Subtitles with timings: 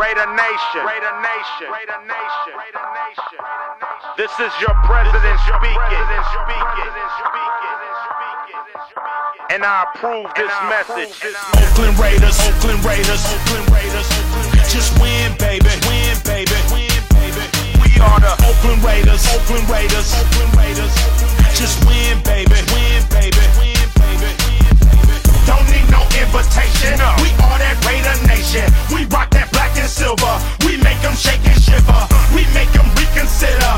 [0.00, 0.80] Raider Nation.
[0.80, 1.68] Raider Nation.
[1.68, 2.54] Raider Nation.
[2.56, 3.40] Raider Nation.
[4.16, 6.06] This is your president speaking.
[9.52, 11.12] And I approve this message.
[11.52, 14.08] Oakland Raiders, Oakland Raiders, Oakland Raiders.
[14.72, 17.44] Just win, baby, win, baby, win, baby.
[17.84, 20.96] We are the Oakland Raiders, Oakland Raiders, Oakland Raiders.
[21.52, 23.69] Just win, baby, win, baby, win, baby.
[26.00, 26.96] Don't no invitation.
[27.20, 28.64] We are that Raider Nation.
[28.94, 30.32] We rock that black and silver.
[30.64, 32.00] We make them shake and shiver.
[32.32, 33.74] We make them reconsider.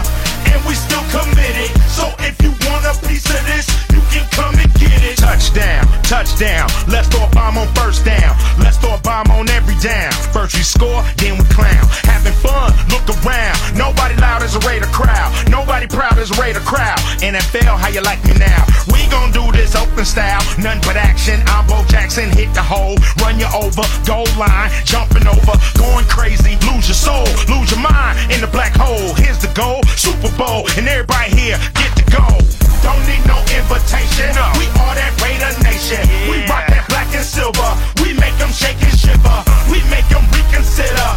[0.47, 1.71] And we still committed.
[1.91, 5.17] So if you want a piece of this, you can come and get it.
[5.17, 6.69] Touchdown, touchdown.
[6.89, 8.37] Let's throw a bomb on first down.
[8.61, 10.13] Let's throw a bomb on every down.
[10.33, 11.85] First we score, then we clown.
[12.05, 13.57] Having fun, look around.
[13.77, 15.31] Nobody loud as a Raider crowd.
[15.49, 16.99] Nobody proud as a Raider crowd.
[17.21, 18.65] NFL, how you like me now?
[18.93, 20.43] We gon' do this open style.
[20.59, 21.41] Nothing but action.
[21.47, 26.57] I'm Bo Jackson, hit the hole, run you over, goal line, jumping over, going crazy,
[26.67, 29.15] lose your soul, lose your mind in the black hole.
[29.15, 32.62] Here's the goal, Super Bowl, and everybody here get to go.
[32.83, 34.35] Don't need no invitation.
[34.59, 36.03] We are that Raider Nation.
[36.27, 37.71] We rock that black and silver.
[38.03, 39.39] We make them shake and shiver.
[39.71, 41.11] We make them reconsider.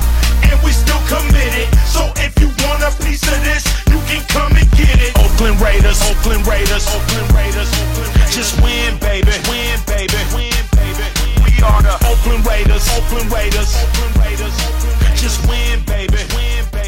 [0.46, 1.68] And we still committed.
[1.90, 5.18] So if you want a piece of this, you can come and get it.
[5.18, 7.70] Oakland Raiders, Oakland Raiders, Oakland Raiders.
[8.30, 9.34] Just win, baby.
[9.50, 10.22] Win, baby.
[10.38, 11.06] Win, baby.
[11.42, 14.56] We are the Oakland Raiders, Oakland Raiders, Oakland Raiders.
[15.18, 16.22] Just win, baby.
[16.38, 16.85] Win, baby.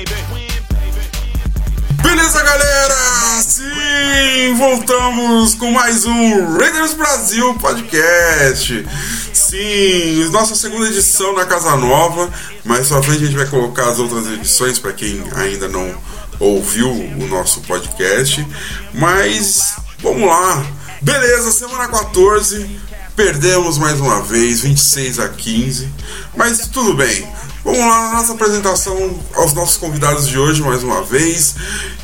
[2.07, 2.95] Beleza, galera?
[3.41, 8.87] Sim, voltamos com mais um Raiders Brasil Podcast.
[9.33, 12.31] Sim, nossa segunda edição na Casa Nova.
[12.63, 15.93] Mais pra frente a gente vai colocar as outras edições para quem ainda não
[16.39, 18.47] ouviu o nosso podcast.
[18.93, 20.65] Mas vamos lá.
[21.01, 22.79] Beleza, semana 14.
[23.17, 25.89] Perdemos mais uma vez, 26 a 15.
[26.37, 27.27] Mas tudo bem.
[27.63, 31.55] Vamos lá na nossa apresentação aos nossos convidados de hoje mais uma vez.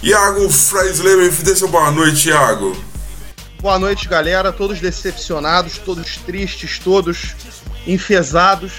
[0.02, 2.76] Iago Freisleber, dê seu boa noite, Iago.
[3.62, 4.52] Boa noite, galera.
[4.52, 7.36] Todos decepcionados, todos tristes, todos
[7.88, 8.74] enfesados.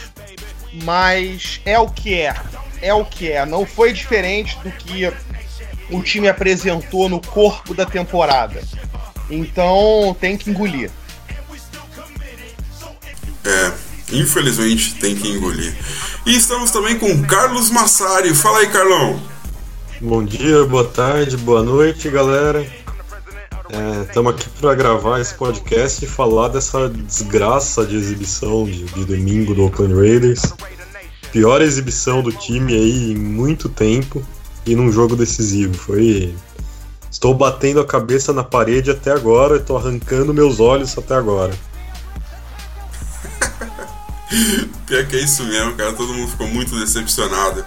[0.83, 2.35] Mas é o que é.
[2.83, 3.47] É o que é.
[3.47, 5.11] Não foi diferente do que
[5.91, 8.63] o time apresentou no corpo da temporada.
[9.31, 10.91] Então tem que engolir.
[13.45, 13.73] É,
[14.13, 15.75] infelizmente tem que engolir.
[16.27, 18.35] E estamos também com Carlos Massari.
[18.35, 19.21] Fala aí, Carlão.
[20.01, 22.65] Bom dia, boa tarde, boa noite, galera.
[24.07, 29.55] Estamos aqui para gravar esse podcast e falar dessa desgraça de exibição de, de domingo
[29.55, 30.43] do Oakland Raiders.
[31.33, 34.23] Pior exibição do time aí em muito tempo
[34.67, 35.75] e num jogo decisivo.
[35.75, 36.35] Foi.
[37.11, 41.53] Estou batendo a cabeça na parede até agora, estou arrancando meus olhos até agora.
[44.87, 45.93] Pior que é isso mesmo, cara.
[45.93, 47.65] Todo mundo ficou muito decepcionado.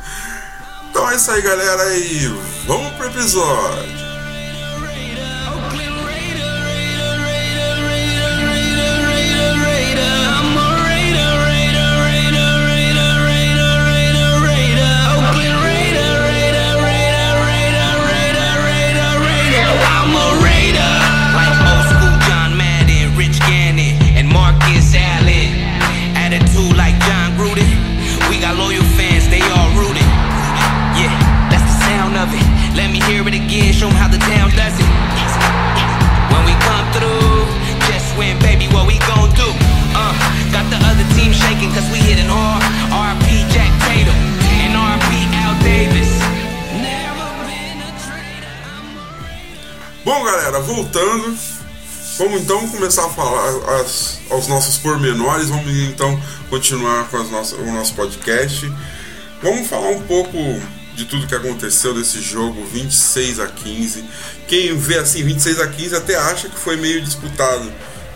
[0.90, 1.98] Então é isso aí, galera.
[1.98, 2.28] E
[2.66, 4.07] vamos pro episódio.
[50.58, 51.38] Galera, voltando.
[52.18, 55.50] Vamos então começar a falar as, aos nossos pormenores.
[55.50, 56.20] Vamos então
[56.50, 58.72] continuar com as nossas, o nosso podcast.
[59.42, 60.38] Vamos falar um pouco
[60.96, 64.04] de tudo que aconteceu nesse jogo, 26 a 15.
[64.48, 67.72] Quem vê assim 26 a 15 até acha que foi meio disputado,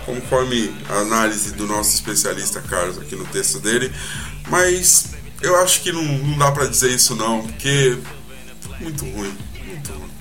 [0.06, 3.92] conforme a análise do nosso especialista Carlos aqui no texto dele.
[4.50, 5.12] Mas
[5.44, 7.98] eu acho que não, não dá pra dizer isso não, porque
[8.80, 10.12] muito ruim, muito ruim.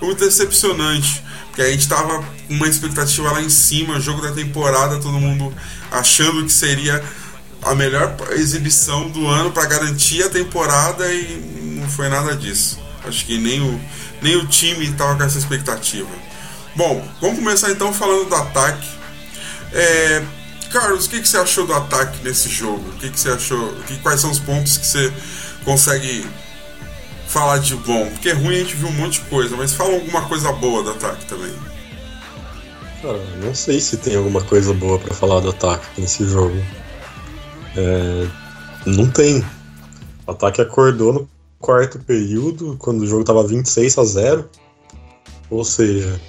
[0.00, 1.22] Muito decepcionante,
[1.58, 5.52] porque a gente tava com uma expectativa lá em cima, jogo da temporada, todo mundo
[5.90, 7.02] achando que seria
[7.62, 12.78] a melhor exibição do ano para garantir a temporada e não foi nada disso.
[13.04, 13.80] Acho que nem o,
[14.22, 16.08] nem o time estava com essa expectativa.
[16.76, 18.88] Bom, vamos começar então falando do ataque.
[19.72, 20.22] É,
[20.70, 22.88] Carlos, o que, que você achou do ataque nesse jogo?
[22.88, 23.74] O que, que você achou?
[23.88, 25.12] Que, quais são os pontos que você
[25.64, 26.24] consegue
[27.28, 28.08] falar de bom?
[28.10, 30.82] Porque é ruim a gente viu um monte de coisa, mas fala alguma coisa boa
[30.82, 31.52] do ataque também.
[33.02, 36.56] Cara, não sei se tem alguma coisa boa pra falar do ataque nesse jogo.
[37.76, 38.26] É,
[38.86, 39.44] não tem.
[40.26, 41.28] O ataque acordou no
[41.60, 44.50] quarto período, quando o jogo tava 26 a 0.
[45.50, 46.20] Ou seja,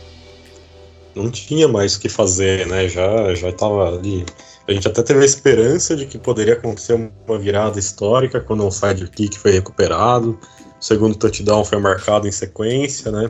[1.16, 2.88] não tinha mais o que fazer, né?
[2.88, 4.25] Já, já tava ali.
[4.68, 6.94] A gente até teve a esperança de que poderia acontecer
[7.28, 10.38] uma virada histórica quando um sidekick foi recuperado.
[10.80, 13.30] O segundo touchdown foi marcado em sequência, né?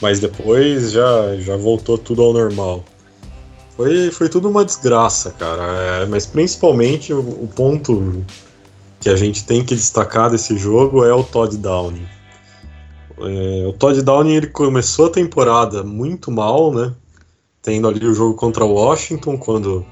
[0.00, 2.84] Mas depois já, já voltou tudo ao normal.
[3.76, 5.62] Foi, foi tudo uma desgraça, cara.
[5.62, 8.24] É, mas principalmente o, o ponto
[9.00, 12.06] que a gente tem que destacar desse jogo é o Todd Downing.
[13.20, 16.92] É, o Todd Downing ele começou a temporada muito mal, né?
[17.62, 19.86] Tendo ali o jogo contra o Washington, quando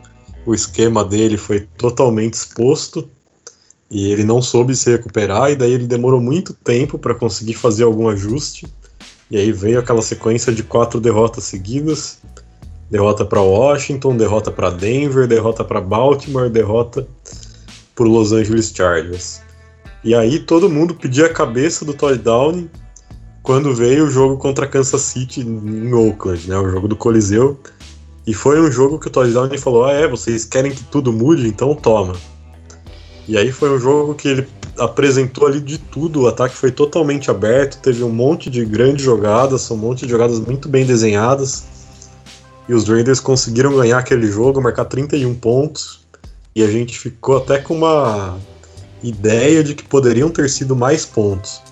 [0.44, 3.08] o esquema dele foi totalmente exposto
[3.90, 7.84] e ele não soube se recuperar, e daí ele demorou muito tempo para conseguir fazer
[7.84, 8.66] algum ajuste.
[9.30, 12.18] E aí veio aquela sequência de quatro derrotas seguidas:
[12.90, 17.06] derrota para Washington, derrota para Denver, derrota para Baltimore, derrota
[17.94, 19.40] por Los Angeles Chargers.
[20.04, 22.70] E aí todo mundo pedia a cabeça do Todd Downing
[23.42, 27.58] quando veio o jogo contra Kansas City em Oakland, né, o jogo do Coliseu.
[28.26, 31.12] E foi um jogo que o Todd Downing falou: "Ah, é, vocês querem que tudo
[31.12, 32.14] mude, então toma".
[33.28, 37.30] E aí foi um jogo que ele apresentou ali de tudo, o ataque foi totalmente
[37.30, 41.64] aberto, teve um monte de grandes jogadas, um monte de jogadas muito bem desenhadas.
[42.68, 46.06] E os Raiders conseguiram ganhar aquele jogo, marcar 31 pontos.
[46.54, 48.38] E a gente ficou até com uma
[49.02, 51.62] ideia de que poderiam ter sido mais pontos.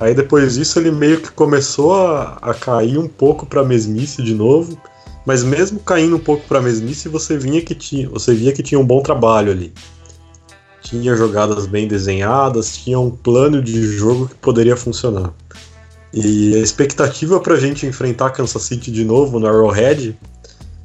[0.00, 4.34] Aí depois disso ele meio que começou a, a cair um pouco para mesmice de
[4.34, 4.80] novo,
[5.26, 8.80] mas mesmo caindo um pouco para mesmice, você vinha que tinha, você via que tinha
[8.80, 9.72] um bom trabalho ali.
[10.82, 15.32] Tinha jogadas bem desenhadas, tinha um plano de jogo que poderia funcionar.
[16.12, 20.18] E a expectativa para a gente enfrentar Kansas City de novo no Arrowhead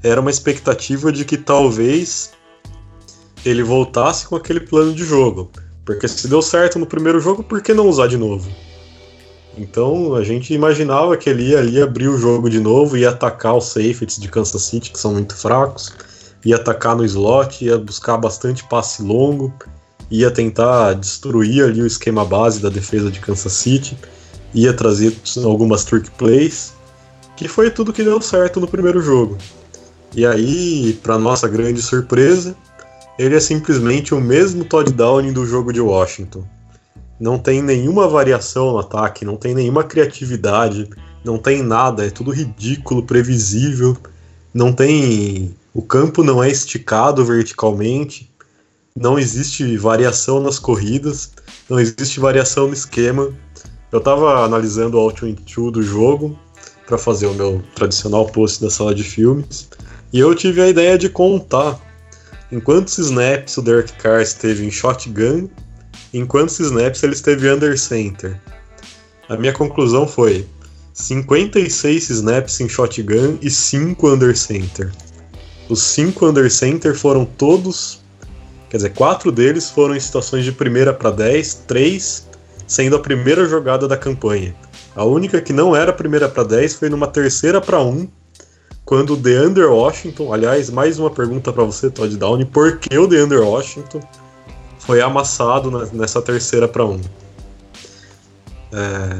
[0.01, 2.31] era uma expectativa de que talvez
[3.43, 5.51] ele voltasse com aquele plano de jogo.
[5.85, 8.49] Porque se deu certo no primeiro jogo, por que não usar de novo?
[9.57, 13.55] Então a gente imaginava que ele ia ali abrir o jogo de novo, ia atacar
[13.55, 15.93] os safeties de Kansas City, que são muito fracos,
[16.45, 19.51] ia atacar no slot, ia buscar bastante passe longo,
[20.09, 23.97] ia tentar destruir ali o esquema base da defesa de Kansas City,
[24.53, 26.73] ia trazer algumas trick plays,
[27.35, 29.37] que foi tudo que deu certo no primeiro jogo.
[30.15, 32.55] E aí, para nossa grande surpresa,
[33.19, 36.43] ele é simplesmente o mesmo Todd Downing do jogo de Washington.
[37.19, 40.89] Não tem nenhuma variação no ataque, não tem nenhuma criatividade,
[41.23, 43.97] não tem nada, é tudo ridículo, previsível.
[44.53, 45.55] Não tem.
[45.73, 48.26] O campo não é esticado verticalmente,
[48.99, 51.31] não existe variação nas corridas,
[51.69, 53.31] não existe variação no esquema.
[53.91, 56.37] Eu estava analisando o Out 22 do jogo
[56.87, 59.69] para fazer o meu tradicional post da sala de filmes
[60.11, 61.79] e eu tive a ideia de contar
[62.51, 65.49] em quantos snaps o Derek Carr esteve em shotgun,
[66.13, 68.39] em quantos snaps ele esteve under center.
[69.29, 70.47] A minha conclusão foi
[70.93, 74.91] 56 snaps em shotgun e 5 under center.
[75.69, 77.99] Os 5 under center foram todos,
[78.69, 82.27] quer dizer, 4 deles foram em situações de primeira para 10, 3
[82.67, 84.53] sendo a primeira jogada da campanha.
[84.95, 88.07] A única que não era primeira para 10 foi numa terceira para 1
[88.87, 93.05] quando o DeAndre Washington, aliás, mais uma pergunta para você, Todd Downey, por que o
[93.05, 93.99] DeAndre Washington
[94.79, 97.01] foi amassado nessa terceira para um?
[98.71, 99.17] É,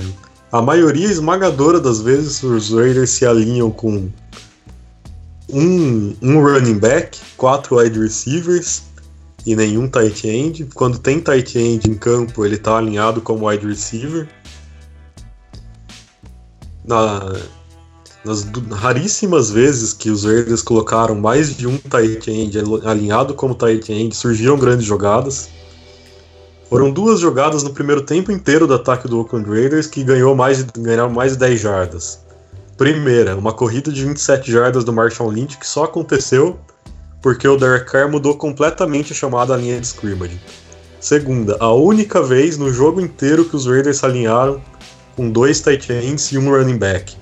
[0.54, 4.10] a maioria esmagadora das vezes os Raiders se alinham com
[5.50, 8.84] um, um running back, quatro wide receivers
[9.48, 10.68] e nenhum tight end.
[10.76, 14.28] Quando tem tight end em campo, ele está alinhado como wide receiver.
[16.86, 17.34] Na,
[18.26, 23.90] nas raríssimas vezes que os Raiders colocaram mais de um tight end alinhado como tight
[23.90, 25.48] end, surgiram grandes jogadas.
[26.70, 30.62] Foram duas jogadas no primeiro tempo inteiro do ataque do Oakland Raiders que ganhou mais
[30.64, 32.20] ganharam mais de 10 jardas.
[32.76, 36.60] Primeira, uma corrida de 27 jardas do Marshall Lynch que só aconteceu
[37.22, 40.40] porque o Derek Carr mudou completamente a chamada linha de scrimmage.
[41.00, 44.62] Segunda, a única vez no jogo inteiro que os Raiders alinharam
[45.16, 47.16] com dois tight ends e um running back.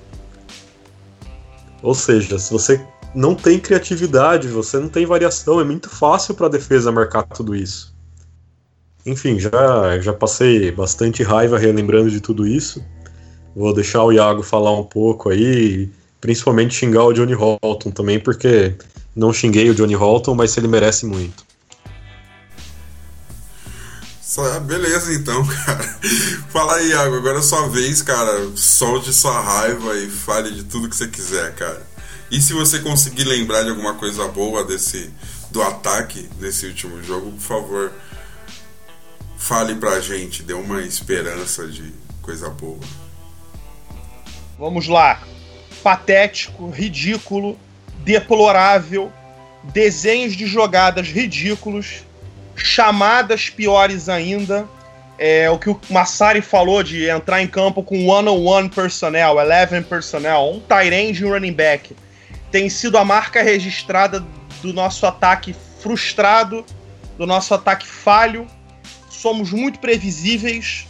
[1.82, 2.84] Ou seja, se você
[3.14, 7.54] não tem criatividade, você não tem variação, é muito fácil para a defesa marcar tudo
[7.54, 7.94] isso.
[9.06, 12.84] Enfim, já, já passei bastante raiva relembrando de tudo isso.
[13.54, 15.88] Vou deixar o Iago falar um pouco aí,
[16.26, 18.74] principalmente xingar o Johnny Holton também, porque
[19.14, 21.46] não xinguei o Johnny Holton, mas ele merece muito.
[24.20, 25.98] Só, beleza então, cara.
[26.50, 28.50] Fala aí, Iago, agora é sua vez, cara.
[28.56, 31.86] Solte sua raiva e fale de tudo que você quiser, cara.
[32.28, 35.10] E se você conseguir lembrar de alguma coisa boa desse
[35.52, 37.92] do ataque desse último jogo, por favor,
[39.46, 42.80] Fale pra gente, dê uma esperança de coisa boa.
[44.58, 45.22] Vamos lá.
[45.86, 47.56] Patético, ridículo,
[47.98, 49.12] deplorável,
[49.62, 52.02] desenhos de jogadas ridículos,
[52.56, 54.68] chamadas piores ainda.
[55.16, 60.54] É, o que o Massari falou de entrar em campo com one-on-one personnel, 11 personnel,
[60.56, 61.94] um tight e um running back.
[62.50, 64.26] Tem sido a marca registrada
[64.60, 66.66] do nosso ataque frustrado,
[67.16, 68.48] do nosso ataque falho.
[69.08, 70.84] Somos muito previsíveis.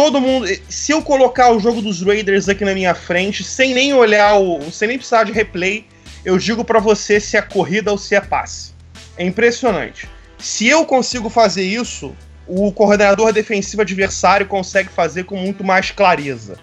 [0.00, 0.48] Todo mundo.
[0.66, 4.72] Se eu colocar o jogo dos Raiders aqui na minha frente, sem nem olhar o.
[4.72, 5.84] sem nem precisar de replay,
[6.24, 8.72] eu digo para você se é corrida ou se é passe.
[9.18, 10.08] É impressionante.
[10.38, 12.16] Se eu consigo fazer isso,
[12.46, 16.56] o coordenador defensivo adversário consegue fazer com muito mais clareza.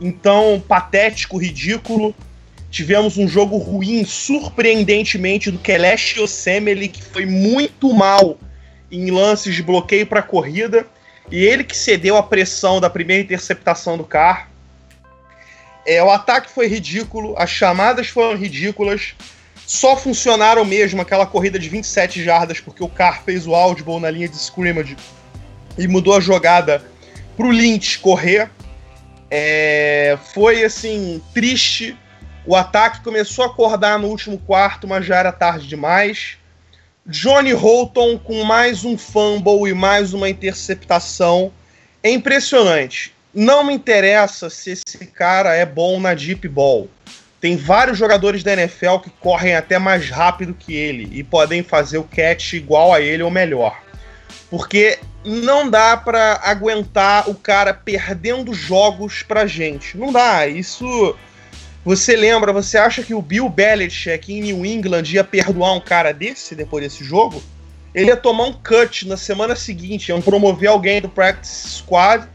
[0.00, 2.14] Então, patético, ridículo.
[2.70, 8.38] Tivemos um jogo ruim, surpreendentemente, do Kelesh Osemele, que foi muito mal
[8.88, 10.86] em lances de bloqueio para corrida.
[11.30, 14.48] E ele que cedeu a pressão da primeira interceptação do Carr.
[15.86, 19.14] É, o ataque foi ridículo, as chamadas foram ridículas.
[19.66, 24.10] Só funcionaram mesmo aquela corrida de 27 jardas porque o Carr fez o audible na
[24.10, 24.96] linha de scrimmage
[25.76, 26.82] e mudou a jogada
[27.36, 28.50] pro Lynch correr.
[29.30, 31.94] É, foi assim, triste.
[32.46, 36.37] O ataque começou a acordar no último quarto, mas já era tarde demais.
[37.08, 41.50] Johnny Holton com mais um fumble e mais uma interceptação.
[42.02, 43.14] É impressionante.
[43.32, 46.86] Não me interessa se esse cara é bom na deep ball.
[47.40, 51.96] Tem vários jogadores da NFL que correm até mais rápido que ele e podem fazer
[51.96, 53.80] o catch igual a ele ou melhor.
[54.50, 59.96] Porque não dá para aguentar o cara perdendo jogos pra gente.
[59.96, 60.46] Não dá.
[60.46, 61.16] Isso.
[61.88, 66.12] Você lembra, você acha que o Bill Belichick em New England ia perdoar um cara
[66.12, 67.42] desse depois desse jogo?
[67.94, 72.28] Ele ia tomar um cut na semana seguinte, iam promover alguém do practice squad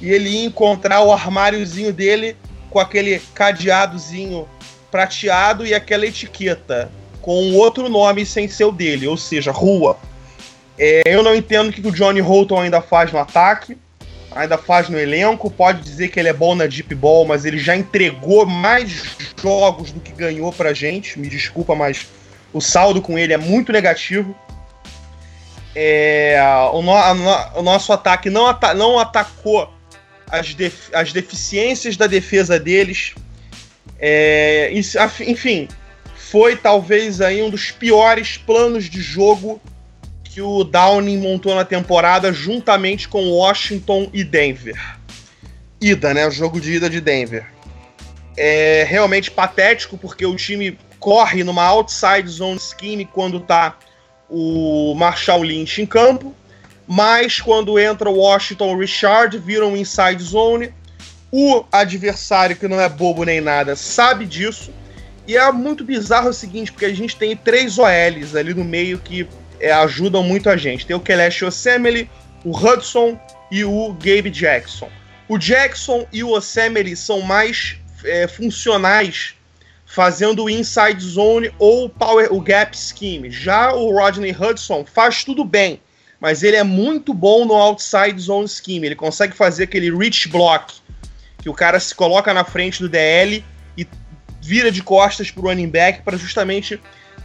[0.00, 2.36] e ele ia encontrar o armáriozinho dele
[2.68, 4.48] com aquele cadeadozinho
[4.90, 6.90] prateado e aquela etiqueta
[7.22, 9.96] com outro nome sem ser o dele, ou seja, rua.
[10.76, 13.78] É, eu não entendo o que o Johnny Holton ainda faz no ataque,
[14.36, 15.50] ainda faz no elenco.
[15.50, 19.90] Pode dizer que ele é bom na deep ball, mas ele já entregou mais jogos
[19.90, 21.18] do que ganhou pra gente.
[21.18, 22.06] Me desculpa, mas
[22.52, 24.36] o saldo com ele é muito negativo.
[25.74, 26.40] É,
[26.72, 29.70] o, no, a, o, nosso ataque não, ata não atacou
[30.30, 33.14] as, def as deficiências da defesa deles.
[33.98, 34.70] É,
[35.26, 35.68] enfim,
[36.14, 39.60] foi talvez aí um dos piores planos de jogo
[40.36, 44.78] que o Downing montou na temporada juntamente com Washington e Denver.
[45.80, 46.26] Ida, né?
[46.26, 47.46] O jogo de ida de Denver.
[48.36, 53.78] É realmente patético porque o time corre numa outside zone scheme quando tá
[54.28, 56.34] o Marshall Lynch em campo,
[56.86, 60.70] mas quando entra o Washington Richard, viram um inside zone.
[61.32, 64.70] O adversário, que não é bobo nem nada, sabe disso.
[65.26, 68.98] E é muito bizarro o seguinte, porque a gente tem três OLs ali no meio
[68.98, 69.26] que
[69.60, 70.86] é, ajudam muito a gente.
[70.86, 72.10] Tem o Kelesh Osemele,
[72.44, 73.18] o Hudson
[73.50, 74.90] e o Gabe Jackson.
[75.28, 79.34] O Jackson e o Osemele são mais é, funcionais
[79.84, 83.30] fazendo o inside zone ou power, o gap scheme.
[83.30, 85.80] Já o Rodney Hudson faz tudo bem,
[86.20, 88.86] mas ele é muito bom no outside zone scheme.
[88.86, 90.74] Ele consegue fazer aquele reach block,
[91.40, 93.44] que o cara se coloca na frente do DL
[93.76, 93.86] e
[94.42, 96.80] vira de costas para o running back para justamente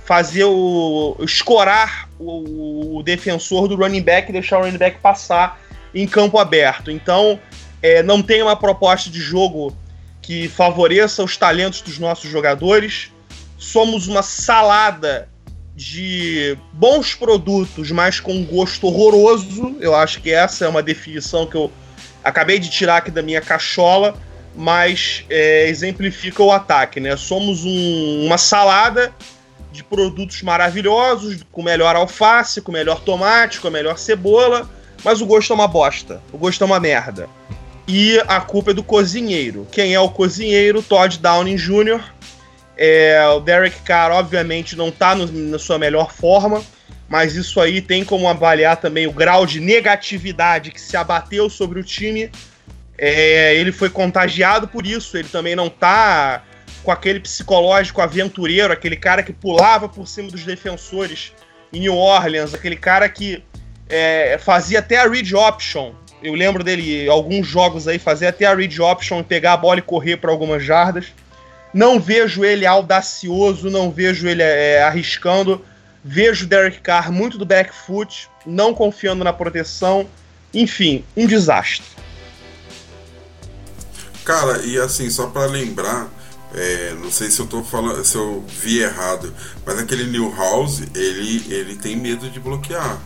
[0.06, 1.16] fazer o.
[1.22, 5.60] escorar o, o, defensor do running back e deixar o running back passar
[5.94, 6.92] em campo aberto.
[6.92, 7.40] Então,
[7.82, 9.76] é, não tem uma proposta de jogo
[10.22, 13.12] que favoreça os talentos dos nossos jogadores.
[13.58, 15.28] Somos uma salada
[15.76, 19.76] de bons produtos, mas com gosto horroroso.
[19.80, 21.72] Eu acho que essa é uma definição que eu
[22.24, 24.16] acabei de tirar aqui da minha cachola,
[24.56, 27.16] mas é, exemplifica o ataque, né?
[27.16, 29.14] Somos um, uma salada
[29.72, 34.70] de produtos maravilhosos, com melhor alface, com melhor tomate, com melhor cebola,
[35.04, 36.22] mas o gosto é uma bosta.
[36.32, 37.30] O gosto é uma merda.
[37.88, 39.68] E a culpa é do cozinheiro.
[39.72, 40.82] Quem é o cozinheiro?
[40.82, 42.02] Todd Downing Jr.
[42.78, 46.64] É, o Derek Carr, obviamente, não está na sua melhor forma,
[47.08, 51.80] mas isso aí tem como avaliar também o grau de negatividade que se abateu sobre
[51.80, 52.32] o time.
[52.98, 56.44] É, ele foi contagiado por isso, ele também não está
[56.84, 61.34] com aquele psicológico aventureiro, aquele cara que pulava por cima dos defensores
[61.72, 63.44] em New Orleans, aquele cara que
[63.90, 65.94] é, fazia até a read option.
[66.24, 69.84] Eu lembro dele alguns jogos aí fazer até a read option, pegar a bola e
[69.84, 71.08] correr para algumas jardas.
[71.74, 75.64] Não vejo ele audacioso, não vejo ele é, arriscando.
[76.04, 80.08] Vejo Derek Carr muito do back foot, não confiando na proteção.
[80.54, 81.86] Enfim, um desastre.
[84.26, 86.10] Cara, e assim, só pra lembrar,
[86.54, 89.34] é, não sei se eu tô falando, se eu vi errado,
[89.66, 93.00] mas aquele Newhouse, ele, ele tem medo de bloquear.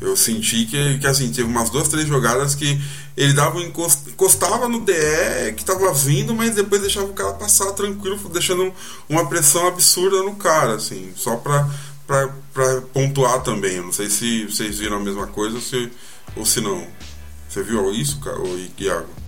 [0.00, 2.80] Eu senti que, que assim, teve umas duas, três jogadas que
[3.16, 7.34] ele dava um encost, encostava no DE que tava vindo, mas depois deixava o cara
[7.34, 8.72] passar tranquilo, deixando
[9.08, 11.68] uma pressão absurda no cara, assim, só pra,
[12.06, 13.76] pra pontuar também.
[13.76, 15.90] Eu não sei se vocês viram a mesma coisa ou se,
[16.34, 16.86] ou se não.
[17.48, 19.20] Você viu isso, cara, ou Iago?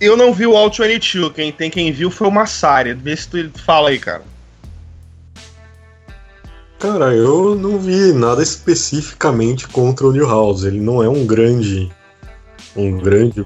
[0.00, 2.94] Eu não vi o All 22, quem tem quem viu foi o Massari.
[2.94, 4.22] Vê se tu fala aí, cara.
[6.78, 10.66] Cara, eu não vi nada especificamente contra o Newhouse.
[10.66, 11.90] Ele não é um grande.
[12.76, 13.44] um grande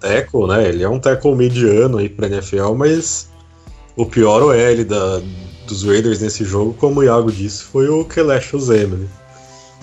[0.00, 0.68] tackle, né?
[0.68, 3.30] Ele é um tackle mediano aí pra NFL, mas
[3.96, 5.20] o pior OL da,
[5.68, 9.08] dos Raiders nesse jogo, como o Iago disse, foi o Kelesh Ozemene.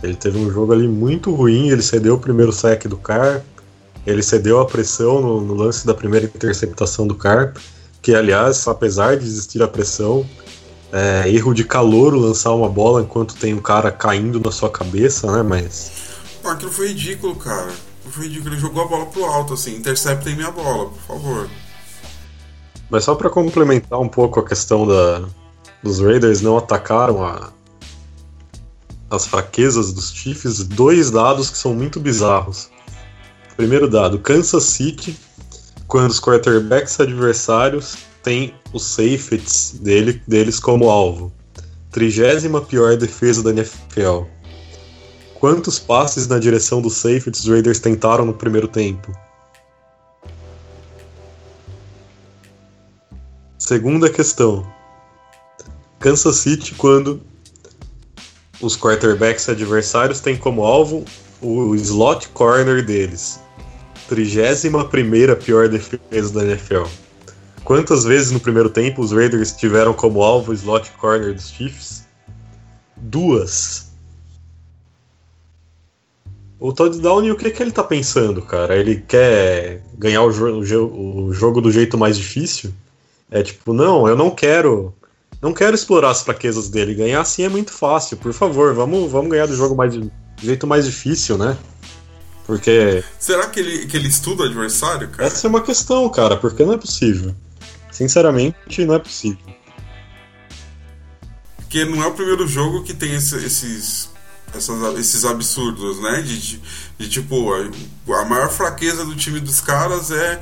[0.01, 3.43] Ele teve um jogo ali muito ruim, ele cedeu o primeiro sec do Carr,
[4.07, 7.53] ele cedeu a pressão no, no lance da primeira interceptação do Carr,
[8.01, 10.25] que aliás, apesar de existir a pressão,
[10.93, 15.29] é, erro de calor lançar uma bola enquanto tem um cara caindo na sua cabeça,
[15.29, 15.43] né?
[15.43, 15.91] Mas.
[16.41, 17.69] Pô, aquilo foi ridículo, cara.
[18.09, 18.53] Foi ridículo.
[18.53, 19.75] Ele jogou a bola pro alto, assim.
[19.75, 21.49] Interceptem minha bola, por favor.
[22.89, 25.27] Mas só para complementar um pouco a questão da,
[25.83, 27.51] dos Raiders não atacaram a,
[29.09, 32.69] as fraquezas dos Chiefs, dois dados que são muito bizarros.
[33.57, 35.17] Primeiro dado, Kansas City,
[35.87, 41.33] quando os quarterbacks adversários têm os safeties dele, deles como alvo.
[41.89, 44.25] Trigésima pior defesa da NFL.
[45.39, 49.11] Quantos passes na direção dos safeties os Raiders tentaram no primeiro tempo?
[53.57, 54.71] Segunda questão.
[55.97, 57.19] Kansas City, quando
[58.61, 61.03] os quarterbacks adversários têm como alvo
[61.41, 63.39] o slot corner deles.
[64.07, 66.83] 31 pior defesa da NFL.
[67.63, 72.05] Quantas vezes no primeiro tempo os Raiders tiveram como alvo o slot corner dos Chiefs?
[72.95, 73.87] Duas.
[76.59, 78.75] O Todd Downey, o que, que ele tá pensando, cara?
[78.75, 82.73] Ele quer ganhar o, jo o jogo do jeito mais difícil?
[83.29, 84.93] É tipo, não, eu não quero.
[85.41, 86.95] Não quero explorar as fraquezas dele.
[86.95, 88.17] Ganhar assim é muito fácil.
[88.17, 91.55] Por favor, vamos, vamos ganhar do jogo mais, do jeito mais difícil, né?
[92.47, 93.03] Porque.
[93.19, 95.27] Será que ele, que ele estuda o adversário, cara?
[95.27, 97.35] Essa é uma questão, cara, porque não é possível.
[97.91, 99.37] Sinceramente, não é possível.
[101.57, 104.09] Porque não é o primeiro jogo que tem esse, esses,
[104.55, 106.21] essas, esses absurdos, né?
[106.21, 106.61] De, de,
[106.97, 110.41] de, tipo, a, a maior fraqueza do time dos caras é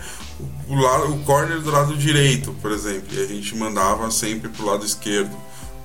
[0.70, 3.08] o, lado, o corner do lado direito, por exemplo.
[3.14, 5.36] E a gente mandava sempre pro lado esquerdo,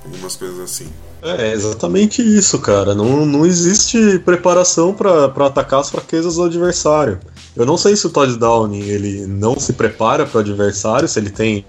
[0.04, 0.88] algumas coisas assim.
[1.22, 2.94] É exatamente isso, cara.
[2.94, 7.20] Não, não existe preparação para atacar as fraquezas do adversário.
[7.54, 11.18] Eu não sei se o Todd Downing ele não se prepara para o adversário, se
[11.18, 11.64] ele tem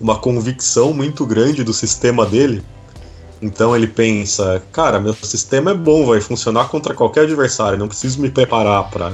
[0.00, 2.62] uma convicção muito grande do sistema dele.
[3.40, 8.20] Então ele pensa, cara, meu sistema é bom, vai funcionar contra qualquer adversário, não preciso
[8.20, 9.12] me preparar para.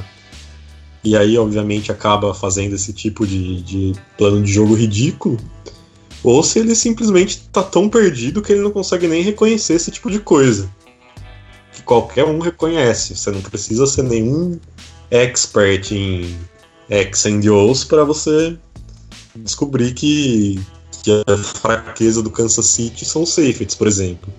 [1.03, 5.39] E aí, obviamente, acaba fazendo esse tipo de, de plano de jogo ridículo
[6.23, 10.11] ou se ele simplesmente tá tão perdido que ele não consegue nem reconhecer esse tipo
[10.11, 10.71] de coisa.
[11.73, 13.17] Que qualquer um reconhece.
[13.17, 14.59] Você não precisa ser nenhum
[15.11, 16.37] expert em
[16.89, 18.57] X and O's para você
[19.35, 20.61] descobrir que,
[21.03, 24.33] que a fraqueza do Kansas City são os safeties, por exemplo.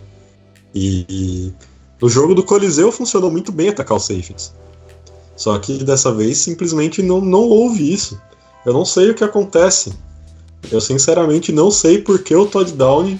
[0.76, 1.54] E, e
[2.02, 4.54] no jogo do Coliseu funcionou muito bem atacar os safeties.
[5.36, 8.22] Só que dessa vez simplesmente não, não houve isso.
[8.66, 9.92] Eu não sei o que acontece.
[10.70, 13.20] Eu sinceramente não sei por que o Todd Downey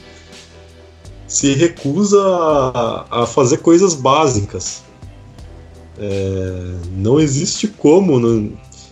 [1.28, 4.84] se recusa a, a fazer coisas básicas.
[5.98, 8.20] É, não existe como.
[8.20, 8.52] Não,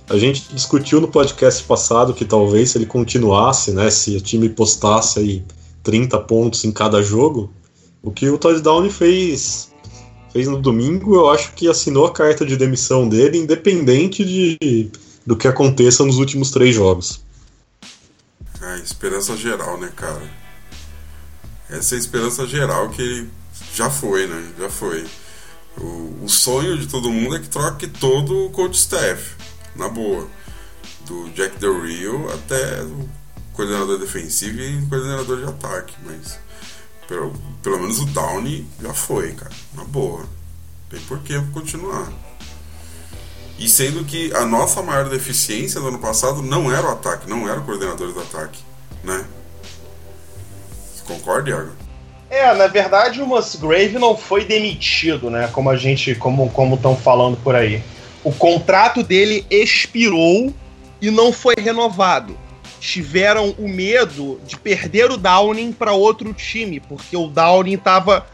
[0.10, 4.50] a gente discutiu no podcast passado que talvez se ele continuasse, né, se o time
[4.50, 5.44] postasse aí
[5.84, 7.52] 30 pontos em cada jogo,
[8.02, 9.70] o que o Todd Downey fez
[10.32, 14.90] fez no domingo, eu acho que assinou a carta de demissão dele, independente de,
[15.26, 17.24] do que aconteça nos últimos três jogos.
[18.62, 20.22] É, esperança geral, né, cara?
[21.70, 23.30] Essa é a esperança geral que
[23.74, 24.54] já foi, né?
[24.58, 25.08] Já foi.
[25.78, 29.36] O, o sonho de todo mundo é que troque todo o coach staff,
[29.76, 30.28] na boa.
[31.06, 33.10] Do Jack Del Rio até o
[33.54, 36.38] coordenador defensivo e coordenador de ataque, mas
[37.08, 40.28] pelo, pelo menos o Downey já foi, cara, na boa.
[40.90, 42.12] Tem por que continuar.
[43.60, 47.48] E sendo que a nossa maior deficiência no ano passado não era o ataque, não
[47.48, 48.58] era o coordenador do ataque,
[49.04, 49.26] né?
[50.72, 51.72] Você concorda, Iago?
[52.30, 55.50] É, na verdade o Musgrave não foi demitido, né?
[55.52, 57.84] Como a gente, como como estão falando por aí.
[58.24, 60.54] O contrato dele expirou
[61.02, 62.38] e não foi renovado.
[62.80, 68.26] Tiveram o medo de perder o Downing para outro time, porque o Downing estava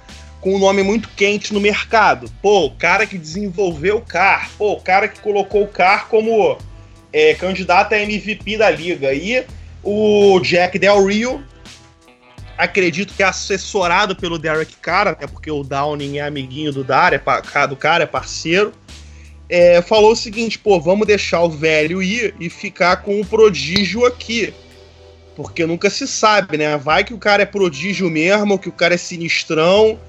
[0.46, 2.32] com um nome muito quente no mercado.
[2.40, 6.56] Pô, o cara que desenvolveu o CAR, pô, o cara que colocou o CAR como
[7.12, 9.12] é, candidato a MVP da liga.
[9.12, 9.44] E
[9.82, 11.44] o Jack Del Rio,
[12.56, 17.12] acredito que é assessorado pelo Derek Carr, até porque o Downing é amiguinho do, Dar,
[17.14, 18.72] é, do cara, é parceiro
[19.50, 24.06] é, falou o seguinte: pô, vamos deixar o velho ir e ficar com o prodígio
[24.06, 24.54] aqui.
[25.36, 26.78] Porque nunca se sabe, né?
[26.78, 30.00] Vai que o cara é prodígio mesmo, que o cara é sinistrão,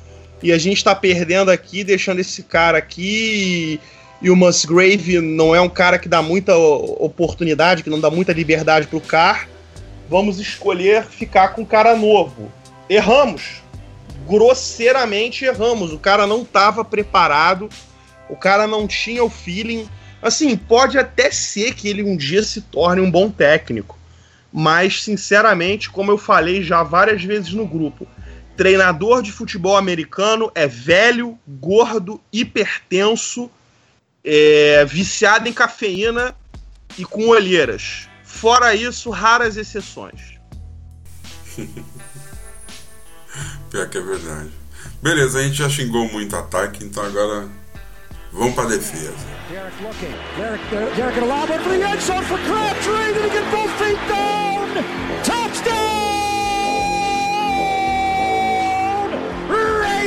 [0.47, 3.81] e a gente tá perdendo aqui, deixando esse cara aqui.
[4.23, 8.11] E, e o Musgrave não é um cara que dá muita oportunidade, que não dá
[8.11, 9.49] muita liberdade pro Car.
[10.09, 12.51] Vamos escolher ficar com um cara novo.
[12.89, 13.63] Erramos.
[14.29, 15.93] Grosseiramente erramos.
[15.93, 17.69] O cara não estava preparado
[18.29, 19.89] o cara não tinha o feeling.
[20.21, 23.99] Assim, pode até ser que ele um dia se torne um bom técnico.
[24.53, 28.07] Mas, sinceramente, como eu falei já várias vezes no grupo,
[28.57, 33.51] treinador de futebol americano é velho, gordo, hipertenso,
[34.25, 36.35] é, viciado em cafeína
[36.99, 38.09] e com olheiras.
[38.25, 40.37] Fora isso, raras exceções.
[43.71, 44.51] Pior que é verdade.
[45.03, 47.49] Beleza, a gente já xingou muito ataque, então agora
[48.37, 49.15] Vamos para a defesa.
[49.49, 50.13] Derek looking.
[50.37, 53.15] Derek, Derek gonna lob it for the end zone for Crabtree.
[53.15, 55.36] Did he get both feet down?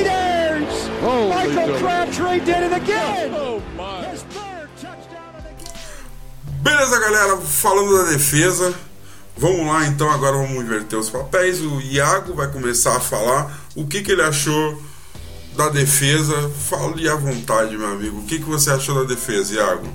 [0.04, 0.88] Raiders!
[1.02, 3.32] Holy Michael Crabtree did it again.
[3.34, 4.06] Oh my.
[4.08, 6.64] His third touchdown of the game.
[6.64, 7.38] Beleza, galera.
[7.38, 8.74] Falando da defesa,
[9.42, 11.62] Vamos lá, então agora vamos inverter os papéis.
[11.62, 14.84] O Iago vai começar a falar o que, que ele achou
[15.56, 18.20] da defesa, fale à vontade, meu amigo.
[18.20, 19.88] O que, que você achou da defesa, Iago?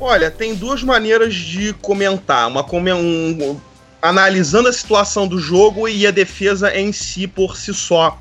[0.00, 2.48] Olha, tem duas maneiras de comentar.
[2.48, 3.60] Uma um,
[4.00, 8.18] analisando a situação do jogo e a defesa em si por si só.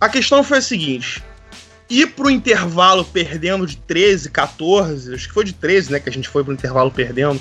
[0.00, 1.22] A questão foi a seguinte:
[1.88, 6.00] ir pro intervalo perdendo de 13, 14, acho que foi de 13, né?
[6.00, 7.40] Que a gente foi pro intervalo perdendo.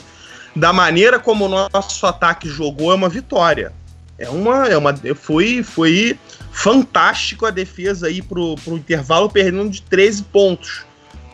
[0.55, 3.73] Da maneira como o nosso ataque jogou, é uma vitória.
[4.17, 4.67] É uma.
[4.67, 6.17] É uma foi, foi
[6.51, 10.85] fantástico a defesa aí pro, pro intervalo, perdendo de 13 pontos.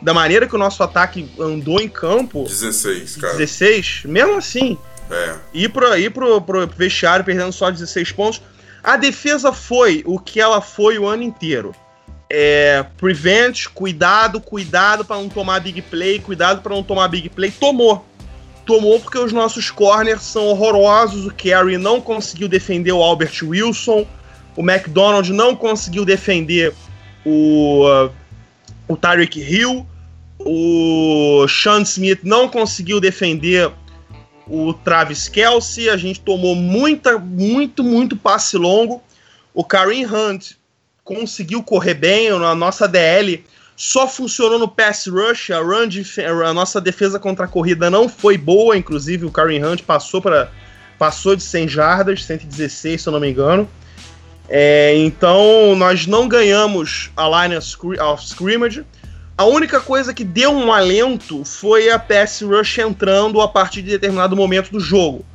[0.02, 2.44] Da maneira que o nosso ataque andou em campo.
[2.44, 3.34] 16, cara.
[3.34, 4.78] 16, mesmo assim.
[5.12, 5.36] É.
[5.54, 8.42] Ir pro, ir pro, pro vestiário perdendo só 16 pontos.
[8.84, 11.74] A defesa foi o que ela foi o ano inteiro.
[12.32, 17.52] É, prevent, cuidado, cuidado para não tomar big play, cuidado para não tomar big play.
[17.52, 18.06] Tomou.
[18.66, 21.26] Tomou porque os nossos corners são horrorosos.
[21.26, 24.06] O Kerry não conseguiu defender o Albert Wilson.
[24.56, 26.74] O McDonald não conseguiu defender
[27.26, 28.10] o,
[28.88, 29.88] o Tyreek Hill.
[30.38, 33.72] O Sean Smith não conseguiu defender
[34.50, 35.90] o Travis Kelsey.
[35.90, 39.02] A gente tomou muita, muito, muito passe longo.
[39.54, 40.54] O Kareem Hunt
[41.04, 42.30] conseguiu correr bem.
[42.30, 43.44] A nossa DL
[43.76, 45.52] só funcionou no pass rush.
[45.52, 45.88] A, run
[46.46, 48.78] a nossa defesa contra a corrida não foi boa.
[48.78, 50.52] Inclusive, o Kareem Hunt passou, pra,
[50.98, 53.70] passou de 100 jardas, 116, se eu não me engano.
[54.52, 58.84] É, então nós não ganhamos a line of scrimmage.
[59.40, 63.92] A única coisa que deu um alento foi a pass rush entrando a partir de
[63.92, 65.26] determinado momento do jogo,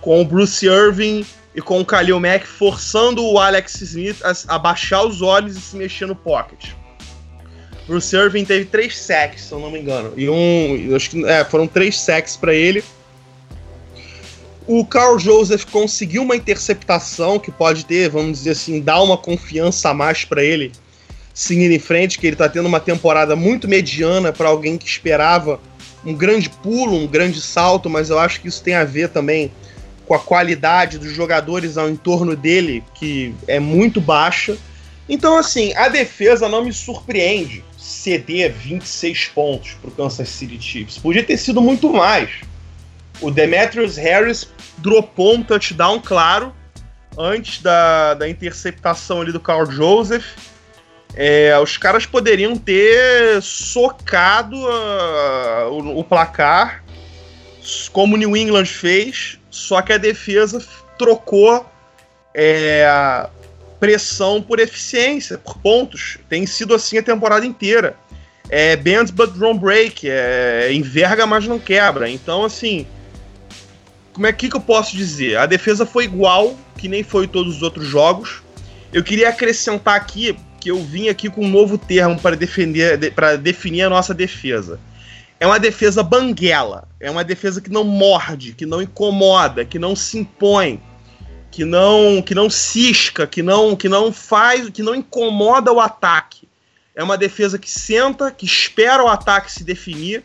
[0.00, 4.16] com o Bruce Irving e com o Khalil Mack forçando o Alex Smith
[4.48, 6.70] a, baixar os olhos e se mexer no pocket.
[7.86, 11.44] Bruce Irving teve três sacks, se eu não me engano, e um, acho que é,
[11.44, 12.82] foram três sacks para ele
[14.66, 19.90] o Carl Joseph conseguiu uma interceptação que pode ter, vamos dizer assim, dar uma confiança
[19.90, 20.72] a mais para ele
[21.34, 25.60] seguir em frente, que ele está tendo uma temporada muito mediana para alguém que esperava
[26.04, 29.52] um grande pulo, um grande salto, mas eu acho que isso tem a ver também
[30.06, 34.56] com a qualidade dos jogadores ao entorno dele, que é muito baixa.
[35.08, 40.98] Então, assim, a defesa não me surpreende ceder 26 pontos para o Kansas City Chiefs.
[40.98, 42.30] Podia ter sido muito mais.
[43.20, 46.52] O Demetrius Harris dropou um touchdown claro
[47.16, 50.24] antes da, da interceptação ali do Carl Joseph.
[51.14, 56.82] É, os caras poderiam ter socado uh, o, o, placar,
[57.92, 60.64] como o New England fez, só que a defesa
[60.98, 61.66] trocou
[62.34, 63.28] é,
[63.78, 66.18] pressão por eficiência, por pontos.
[66.28, 67.94] Tem sido assim a temporada inteira.
[68.48, 72.08] É bend but don't break, é, enverga mas não quebra.
[72.08, 72.86] Então, assim,
[74.12, 75.36] como é que, que eu posso dizer?
[75.36, 78.42] A defesa foi igual, que nem foi todos os outros jogos.
[78.92, 83.34] Eu queria acrescentar aqui que eu vim aqui com um novo termo para defender, para
[83.34, 84.78] definir a nossa defesa.
[85.40, 89.96] É uma defesa banguela, é uma defesa que não morde, que não incomoda, que não
[89.96, 90.80] se impõe,
[91.50, 96.48] que não que não cisca, que não que não faz, que não incomoda o ataque.
[96.94, 100.22] É uma defesa que senta, que espera o ataque se definir,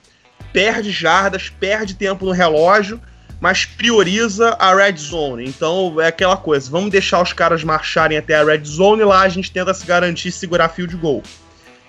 [0.53, 3.01] perde jardas, perde tempo no relógio
[3.39, 5.47] mas prioriza a red zone.
[5.47, 9.21] Então é aquela coisa, vamos deixar os caras marcharem até a red zone e lá
[9.21, 11.23] a gente tenta se garantir segurar field goal.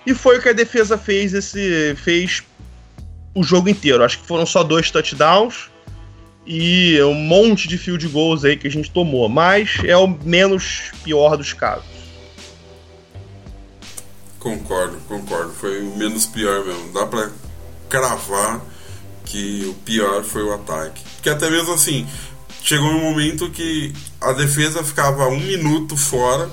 [0.05, 2.43] E foi o que a defesa fez esse fez
[3.33, 4.03] o jogo inteiro.
[4.03, 5.69] Acho que foram só dois touchdowns
[6.45, 10.91] e um monte de field goals aí que a gente tomou, mas é o menos
[11.03, 11.99] pior dos casos.
[14.39, 15.51] Concordo, concordo.
[15.51, 16.93] Foi o menos pior mesmo.
[16.93, 17.29] Dá para
[17.89, 18.61] cravar
[19.25, 21.03] que o pior foi o ataque.
[21.19, 22.07] Porque até mesmo assim,
[22.63, 26.49] chegou um momento que a defesa ficava um minuto fora,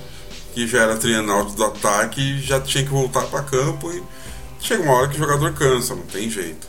[0.52, 4.02] que já era treinamento do ataque, já tinha que voltar para campo e
[4.58, 6.66] chega uma hora que o jogador cansa, não tem jeito.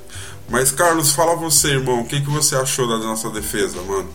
[0.48, 4.10] Mas Carlos, fala você, irmão, o que, que você achou da nossa defesa, mano?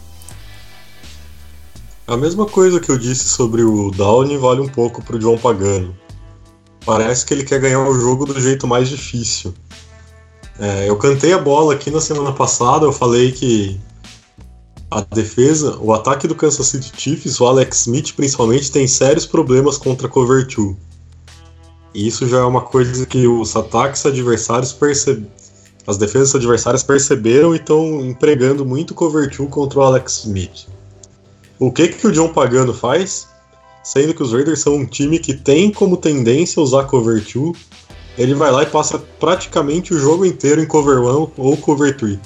[2.06, 5.96] A mesma coisa que eu disse sobre o Downey vale um pouco pro John Pagano.
[6.86, 9.52] Parece que ele quer ganhar o jogo do jeito mais difícil.
[10.58, 13.80] É, eu cantei a bola aqui na semana passada, eu falei que
[14.90, 19.78] a defesa, o ataque do Kansas City Chiefs, o Alex Smith principalmente, tem sérios problemas
[19.78, 20.76] contra cover 2.
[21.94, 25.26] E isso já é uma coisa que os ataques adversários percebem.
[25.86, 30.66] As defesas adversárias perceberam e estão empregando muito cover 2 contra o Alex Smith.
[31.58, 33.28] O que, que o John Pagano faz?
[33.82, 37.56] Sendo que os Raiders são um time que tem como tendência usar cover 2
[38.16, 42.18] ele vai lá e passa praticamente o jogo inteiro em cover 1 ou cover 3.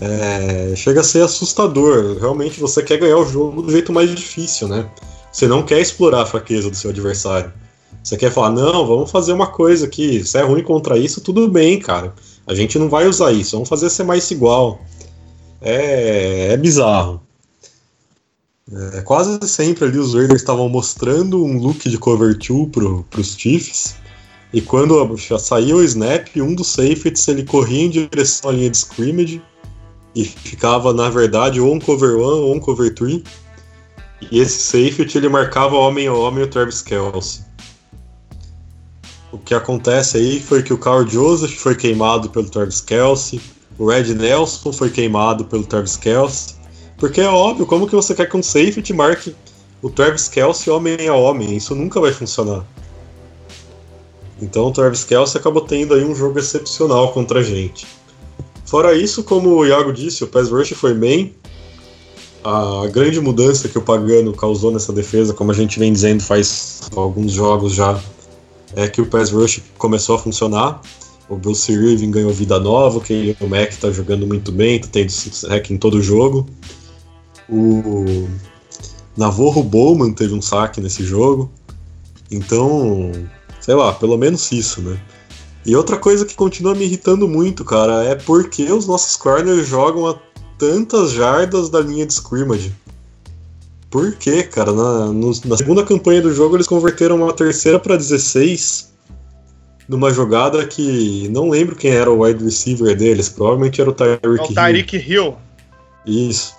[0.00, 2.18] É, chega a ser assustador.
[2.18, 4.88] Realmente você quer ganhar o jogo do jeito mais difícil, né?
[5.32, 7.52] Você não quer explorar a fraqueza do seu adversário.
[8.02, 10.24] Você quer falar, não, vamos fazer uma coisa aqui.
[10.24, 12.14] Se é ruim contra isso, tudo bem, cara.
[12.46, 14.80] A gente não vai usar isso, vamos fazer ser mais igual.
[15.60, 17.20] É, é bizarro.
[18.94, 22.68] É, quase sempre ali os Raiders estavam mostrando um look de cover 2
[23.10, 23.96] para os Chiefs
[24.56, 28.70] e quando já saiu o snap, um dos safeties ele corria em direção à linha
[28.70, 29.42] de scrimmage
[30.14, 33.22] e ficava, na verdade, ou um cover 1 ou um cover 3.
[34.32, 37.44] E esse safety ele marcava homem a homem o Travis Kelce.
[39.30, 43.38] O que acontece aí foi que o Carl Joseph foi queimado pelo Travis Kelce,
[43.78, 46.54] o Red Nelson foi queimado pelo Travis Kelce,
[46.96, 49.36] porque é óbvio, como que você quer que um safety marque
[49.82, 51.54] o Travis Kelce homem a homem?
[51.54, 52.64] Isso nunca vai funcionar.
[54.40, 57.86] Então o Travis Kelce acabou tendo aí um jogo excepcional contra a gente.
[58.64, 61.34] Fora isso, como o Iago disse, o pass rush foi bem.
[62.44, 66.82] A grande mudança que o Pagano causou nessa defesa, como a gente vem dizendo faz
[66.94, 68.00] alguns jogos já,
[68.74, 70.80] é que o pass rush começou a funcionar.
[71.28, 75.12] O Bruce Irving ganhou vida nova, o Mac está jogando muito bem, tá tendo
[75.48, 76.46] hack em todo o jogo.
[77.48, 78.28] O
[79.16, 81.50] Navarro Bowman teve um saque nesse jogo.
[82.30, 83.10] Então,
[83.66, 84.96] Sei lá, pelo menos isso, né?
[85.64, 90.06] E outra coisa que continua me irritando muito, cara, é porque os nossos corners jogam
[90.06, 90.16] a
[90.56, 92.72] tantas jardas da linha de scrimmage.
[93.90, 94.70] Por quê, cara?
[94.70, 98.92] Na, no, na segunda campanha do jogo eles converteram uma terceira para 16
[99.88, 104.24] numa jogada que não lembro quem era o wide receiver deles, provavelmente era o Tyreek
[104.24, 104.36] Hill.
[104.36, 105.36] É o Tyreek Hill.
[106.06, 106.54] Isso.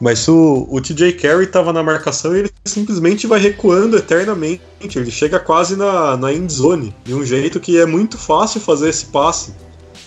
[0.00, 4.62] Mas o, o TJ Carey estava na marcação e ele simplesmente vai recuando eternamente.
[4.96, 8.88] Ele chega quase na, na end zone, de um jeito que é muito fácil fazer
[8.88, 9.52] esse passe.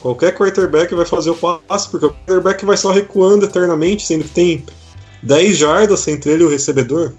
[0.01, 4.31] Qualquer quarterback vai fazer o passe, porque o quarterback vai só recuando eternamente, sendo que
[4.31, 4.65] tem
[5.21, 7.13] 10 jardas entre ele e o recebedor.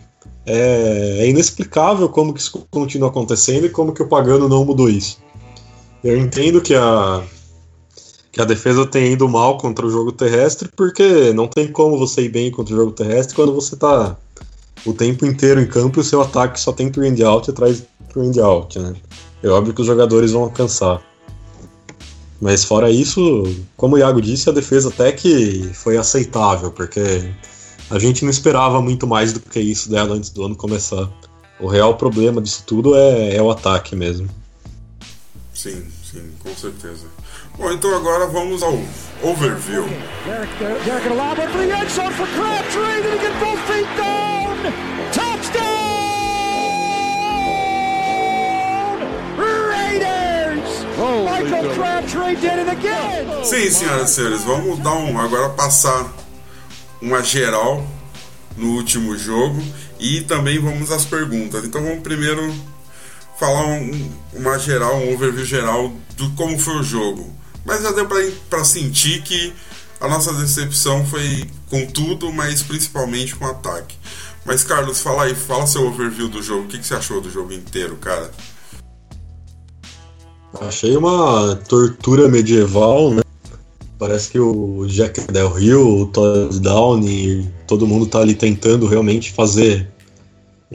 [0.44, 4.90] É, é inexplicável como que isso continua acontecendo e como que o Pagano não mudou
[4.90, 5.18] isso.
[6.02, 7.22] Eu entendo que a,
[8.34, 12.22] que a defesa tem ido mal contra o jogo terrestre, porque não tem como você
[12.22, 14.16] ir bem contra o jogo terrestre quando você tá
[14.84, 17.84] o tempo inteiro em campo e o seu ataque só tem three and out atrás
[18.12, 18.92] three and out, né?
[19.40, 21.00] É óbvio que os jogadores vão alcançar.
[22.40, 23.44] Mas fora isso,
[23.76, 27.30] como o Iago disse, a defesa até que foi aceitável, porque
[27.88, 31.08] a gente não esperava muito mais do que isso dela antes do ano começar.
[31.60, 34.28] O real problema disso tudo é, é o ataque mesmo.
[35.64, 37.06] Sim, sim, com certeza.
[37.56, 38.74] Bom, então agora vamos ao
[39.22, 39.84] overview.
[39.84, 39.92] For.
[43.18, 44.58] Did both feet down?
[45.14, 45.64] Touchdown!
[49.70, 50.84] Raiders!
[53.46, 56.12] Sim, senhoras e senhores, vamos dar um agora passar
[57.00, 57.82] uma geral
[58.54, 59.62] no último jogo
[59.98, 61.64] e também vamos às perguntas.
[61.64, 62.52] Então vamos primeiro
[63.38, 67.32] falar um, uma geral, um overview geral do como foi o jogo.
[67.64, 68.06] Mas já deu
[68.48, 69.52] para sentir que
[70.00, 73.96] a nossa decepção foi com tudo, mas principalmente com o ataque.
[74.44, 76.64] Mas Carlos, fala aí, fala seu overview do jogo.
[76.64, 78.30] O que, que você achou do jogo inteiro, cara?
[80.60, 83.22] Achei uma tortura medieval, né?
[83.98, 89.32] Parece que o Jack Del Rio, o Todd Downey, todo mundo tá ali tentando realmente
[89.32, 89.88] fazer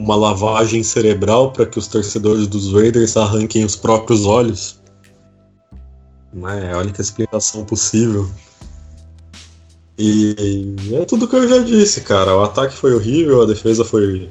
[0.00, 4.80] uma lavagem cerebral para que os torcedores dos Raiders arranquem os próprios olhos.
[6.62, 8.28] É a única explicação possível.
[9.98, 12.34] E é tudo que eu já disse, cara.
[12.34, 14.30] O ataque foi horrível, a defesa foi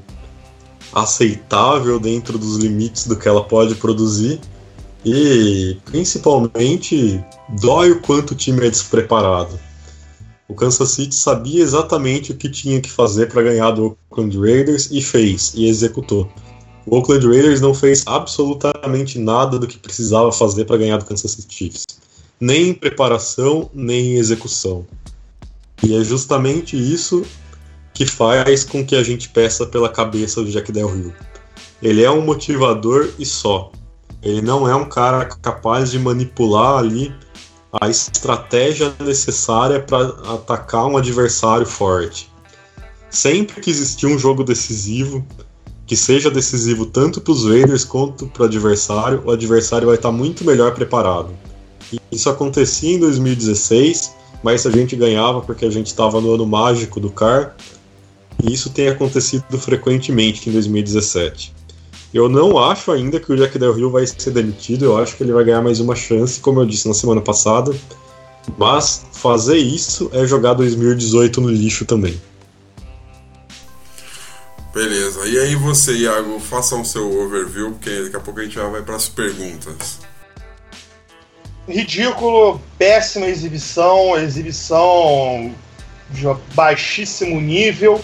[0.92, 4.40] aceitável dentro dos limites do que ela pode produzir.
[5.06, 7.24] E principalmente
[7.62, 9.60] dói o quanto o time é despreparado.
[10.50, 14.90] O Kansas City sabia exatamente o que tinha que fazer para ganhar do Oakland Raiders
[14.92, 16.28] e fez, e executou.
[16.88, 21.32] O Oakland Raiders não fez absolutamente nada do que precisava fazer para ganhar do Kansas
[21.32, 21.86] City Chiefs.
[22.40, 24.88] Nem em preparação, nem em execução.
[25.84, 27.24] E é justamente isso
[27.94, 31.14] que faz com que a gente peça pela cabeça do Jack Del Rio.
[31.80, 33.72] Ele é um motivador e só.
[34.24, 37.14] Ele não é um cara capaz de manipular ali
[37.72, 42.30] a estratégia necessária para atacar um adversário forte.
[43.10, 45.26] Sempre que existir um jogo decisivo,
[45.86, 50.12] que seja decisivo tanto para os Raiders quanto para o adversário, o adversário vai estar
[50.12, 51.34] muito melhor preparado.
[52.12, 57.00] Isso acontecia em 2016, mas a gente ganhava porque a gente estava no ano mágico
[57.00, 57.56] do CAR,
[58.44, 61.59] e isso tem acontecido frequentemente em 2017.
[62.14, 65.24] Eu não acho ainda que o Jack Del Rio vai ser demitido, eu acho que
[65.24, 67.72] ele vai ganhar mais uma chance, como eu disse na semana passada.
[68.58, 72.20] Mas fazer isso é jogar 2018 no lixo também.
[74.74, 75.28] Beleza.
[75.28, 78.68] E aí você, Iago, faça o seu overview, porque daqui a pouco a gente já
[78.68, 80.00] vai para as perguntas.
[81.68, 85.54] Ridículo, péssima exibição, exibição
[86.10, 88.02] de baixíssimo nível.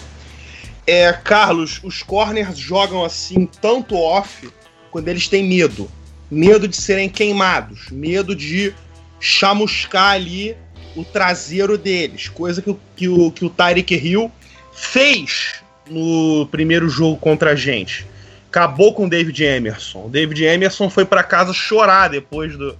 [0.88, 4.50] É, Carlos, os corners jogam assim tanto off
[4.92, 5.90] quando eles têm medo.
[6.30, 8.74] Medo de serem queimados, medo de
[9.20, 10.56] chamuscar ali
[10.96, 14.32] o traseiro deles, coisa que, que, o, que o Tyreek Hill
[14.72, 15.56] fez
[15.90, 18.08] no primeiro jogo contra a gente.
[18.50, 20.06] Acabou com o David Emerson.
[20.06, 22.78] O David Emerson foi para casa chorar depois do.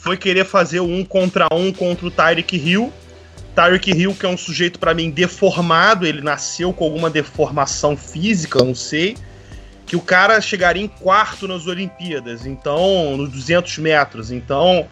[0.00, 2.92] Foi querer fazer um contra um contra o Tyreek Hill
[3.56, 8.62] Tyreek Hill, que é um sujeito para mim deformado, ele nasceu com alguma deformação física,
[8.62, 9.16] não sei,
[9.86, 14.30] que o cara chegaria em quarto nas Olimpíadas, então, nos 200 metros.
[14.30, 14.86] Então,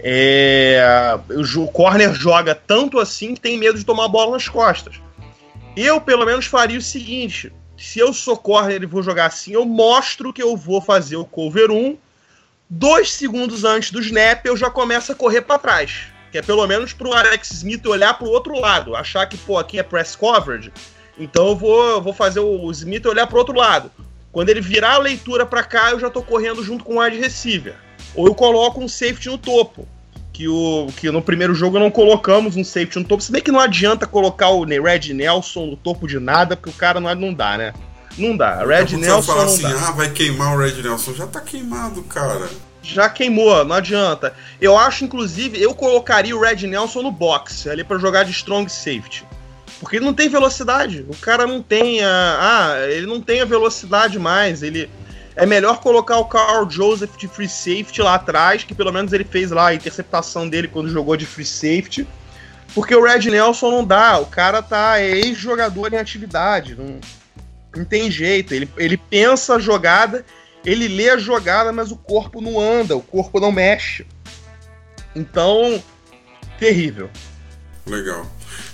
[0.00, 1.16] é,
[1.56, 4.96] o corner joga tanto assim que tem medo de tomar a bola nas costas.
[5.76, 9.64] Eu, pelo menos, faria o seguinte: se eu sou corner e vou jogar assim, eu
[9.64, 11.96] mostro que eu vou fazer o cover 1.
[12.68, 16.66] Dois segundos antes do snap, eu já começo a correr para trás que é pelo
[16.66, 20.72] menos pro Alex Smith olhar pro outro lado, achar que, pô, aqui é press coverage,
[21.18, 23.90] então eu vou, eu vou fazer o Smith olhar pro outro lado.
[24.32, 27.18] Quando ele virar a leitura para cá, eu já tô correndo junto com o wide
[27.18, 27.74] receiver.
[28.14, 29.86] Ou eu coloco um safety no topo.
[30.32, 33.22] Que, o, que no primeiro jogo não colocamos um safety no topo.
[33.22, 36.72] Se bem que não adianta colocar o Red Nelson no topo de nada, porque o
[36.72, 37.74] cara não, não dá, né?
[38.16, 38.64] Não dá.
[38.64, 39.22] Red Nelson.
[39.34, 39.88] Falar não assim, dá.
[39.88, 41.12] ah, vai queimar o Red Nelson.
[41.12, 42.48] Já tá queimado, cara
[42.82, 44.34] já queimou, não adianta.
[44.60, 48.70] Eu acho, inclusive, eu colocaria o Red Nelson no box, ali para jogar de strong
[48.70, 49.24] safety.
[49.78, 51.04] Porque ele não tem velocidade.
[51.08, 52.38] O cara não tem a.
[52.40, 54.62] Ah, ele não tem a velocidade mais.
[54.62, 54.88] Ele.
[55.34, 59.24] É melhor colocar o Carl Joseph de free safety lá atrás, que pelo menos ele
[59.24, 62.06] fez lá a interceptação dele quando jogou de free safety.
[62.74, 64.18] Porque o Red Nelson não dá.
[64.18, 66.76] O cara tá é ex-jogador em atividade.
[66.76, 67.00] Não,
[67.74, 68.54] não tem jeito.
[68.54, 70.24] Ele, ele pensa a jogada
[70.64, 74.06] ele lê a jogada, mas o corpo não anda, o corpo não mexe.
[75.14, 75.82] Então,
[76.58, 77.10] terrível.
[77.86, 78.26] Legal.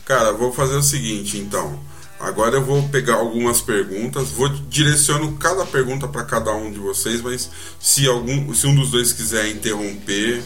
[0.05, 1.79] Cara, vou fazer o seguinte, então.
[2.21, 7.21] Agora eu vou pegar algumas perguntas, vou direciono cada pergunta para cada um de vocês,
[7.21, 10.43] mas se algum, se um dos dois quiser interromper,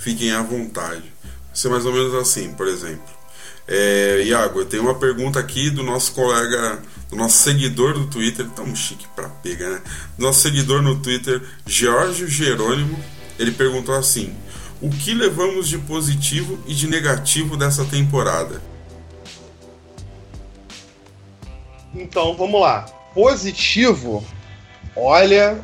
[0.00, 1.12] fiquem à vontade.
[1.22, 3.21] Vai ser mais ou menos assim, por exemplo.
[3.66, 6.82] É, Iago, eu tenho uma pergunta aqui do nosso colega
[7.12, 9.82] do nosso seguidor do Twitter, tão chique pra pegar, né?
[10.16, 12.98] Nosso seguidor no Twitter, George Jerônimo,
[13.38, 14.34] ele perguntou assim:
[14.80, 18.62] O que levamos de positivo e de negativo dessa temporada?
[21.94, 22.86] Então, vamos lá.
[23.12, 24.26] Positivo,
[24.96, 25.62] olha.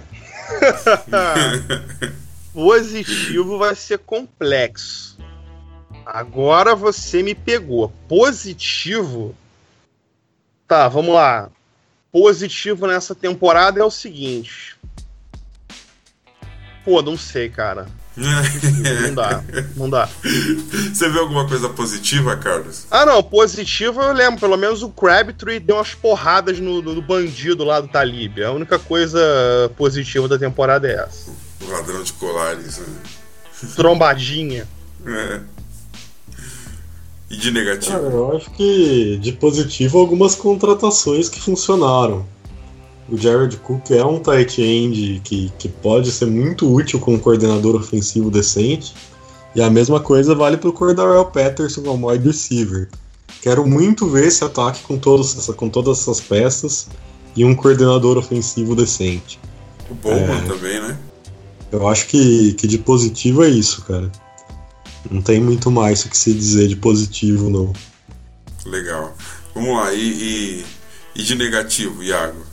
[2.52, 5.16] positivo vai ser complexo.
[6.10, 7.92] Agora você me pegou.
[8.08, 9.34] Positivo
[10.68, 11.48] Tá, vamos lá.
[12.12, 14.76] Positivo nessa temporada é o seguinte.
[16.84, 17.86] Pô, não sei, cara.
[18.18, 19.44] Não dá,
[19.76, 20.08] não dá.
[20.92, 22.84] Você vê alguma coisa positiva, Carlos?
[22.90, 24.40] Ah, não, positivo eu lembro.
[24.40, 28.42] Pelo menos o Crabtree deu umas porradas no, no bandido lá do Talib.
[28.42, 29.20] A única coisa
[29.76, 31.30] positiva da temporada é essa.
[31.60, 32.86] O ladrão de colares, né?
[33.76, 34.66] Trombadinha.
[35.06, 35.40] É.
[37.30, 37.92] E de negativo?
[37.92, 42.24] Cara, eu acho que de positivo algumas contratações que funcionaram.
[43.08, 47.76] O Jared Cook é um tight end que, que pode ser muito útil como coordenador
[47.76, 48.94] ofensivo decente.
[49.54, 52.88] E a mesma coisa vale para o Cordarrelle Patterson como wide receiver.
[53.42, 56.88] Quero muito ver esse ataque com, todos, com todas essas peças
[57.34, 59.38] e um coordenador ofensivo decente.
[59.90, 60.46] O Bowman É.
[60.46, 60.98] também, né?
[61.72, 64.10] Eu acho que, que de positivo é isso, cara.
[65.10, 67.72] Não tem muito mais o que se dizer de positivo, não.
[68.66, 69.16] Legal.
[69.54, 70.64] Vamos lá, e, e,
[71.16, 72.46] e de negativo, Iago?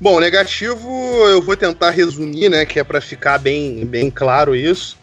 [0.00, 0.88] Bom, negativo
[1.28, 4.98] eu vou tentar resumir, né, que é para ficar bem, bem claro isso.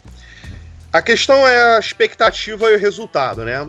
[0.92, 3.66] A questão é a expectativa e o resultado, né?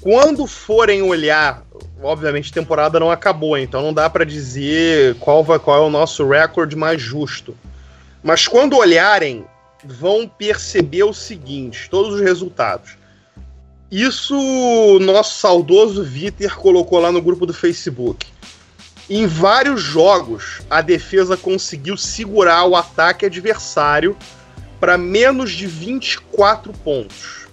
[0.00, 1.62] Quando forem olhar,
[2.02, 5.90] obviamente a temporada não acabou, então não dá para dizer qual, vai, qual é o
[5.90, 7.56] nosso recorde mais justo.
[8.22, 9.44] Mas quando olharem,
[9.86, 12.96] vão perceber o seguinte, todos os resultados.
[13.90, 18.26] Isso nosso saudoso Vitor colocou lá no grupo do Facebook.
[19.08, 24.16] Em vários jogos, a defesa conseguiu segurar o ataque adversário
[24.80, 27.46] para menos de 24 pontos.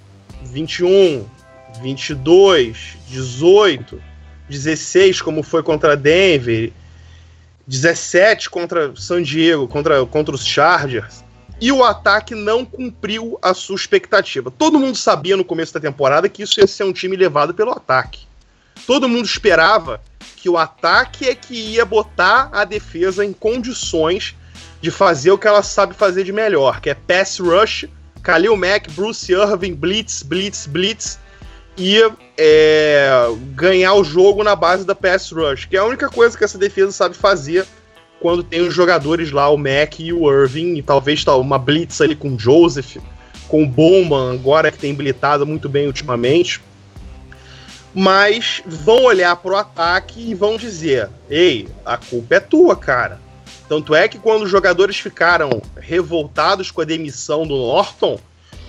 [0.43, 1.25] 21,
[1.81, 4.01] 22, 18,
[4.49, 6.71] 16, como foi contra Denver,
[7.67, 11.22] 17 contra San Diego, contra, contra os Chargers.
[11.63, 14.51] E o ataque não cumpriu a sua expectativa.
[14.51, 17.71] Todo mundo sabia no começo da temporada que isso ia ser um time levado pelo
[17.71, 18.27] ataque.
[18.85, 20.01] Todo mundo esperava
[20.35, 24.35] que o ataque é que ia botar a defesa em condições
[24.81, 27.87] de fazer o que ela sabe fazer de melhor, que é pass rush,
[28.21, 31.17] Khalil Mack, Bruce Irving, blitz, blitz, blitz
[31.77, 31.97] e
[32.37, 33.09] é,
[33.55, 36.57] ganhar o jogo na base da pass rush, que é a única coisa que essa
[36.57, 37.65] defesa sabe fazer
[38.23, 42.01] quando tem os jogadores lá, o Mack e o Irving, e talvez tá, uma blitz
[42.01, 42.97] ali com o Joseph,
[43.47, 46.59] com o Bowman, agora que tem blitzado muito bem ultimamente
[47.93, 53.21] mas vão olhar pro ataque e vão dizer: ei, a culpa é tua, cara.
[53.69, 58.19] Tanto é que quando os jogadores ficaram revoltados com a demissão do Norton,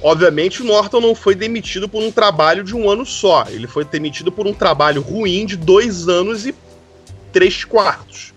[0.02, 3.46] obviamente o Norton não foi demitido por um trabalho de um ano só.
[3.48, 6.54] Ele foi demitido por um trabalho ruim de dois anos e
[7.32, 8.33] três quartos.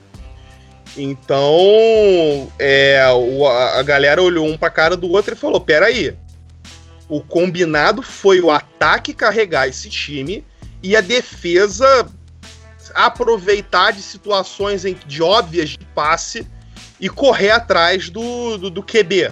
[0.97, 6.15] Então, é, o- a galera olhou um pra cara do outro e falou: peraí.
[7.09, 10.43] O combinado foi o ataque carregar esse time
[10.83, 12.05] e a defesa
[12.93, 16.45] aproveitar de situações em, de óbvias de passe
[16.99, 19.31] e correr atrás do, do, do QB.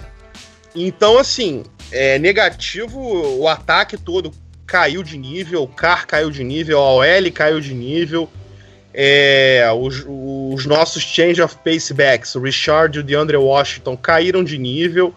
[0.74, 4.30] Então, assim, é negativo, o ataque todo
[4.66, 8.30] caiu de nível, o CAR caiu de nível, a OL caiu de nível.
[8.98, 14.42] É, os, os nossos change of pace backs, o Richard e o DeAndre Washington, caíram
[14.42, 15.14] de nível.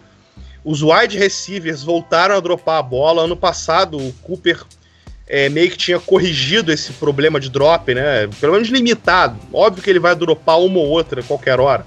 [0.62, 3.22] Os wide receivers voltaram a dropar a bola.
[3.22, 4.60] Ano passado, o Cooper
[5.26, 8.28] é, meio que tinha corrigido esse problema de drop, né?
[8.38, 9.38] Pelo menos limitado.
[9.50, 11.86] Óbvio que ele vai dropar uma ou outra a qualquer hora.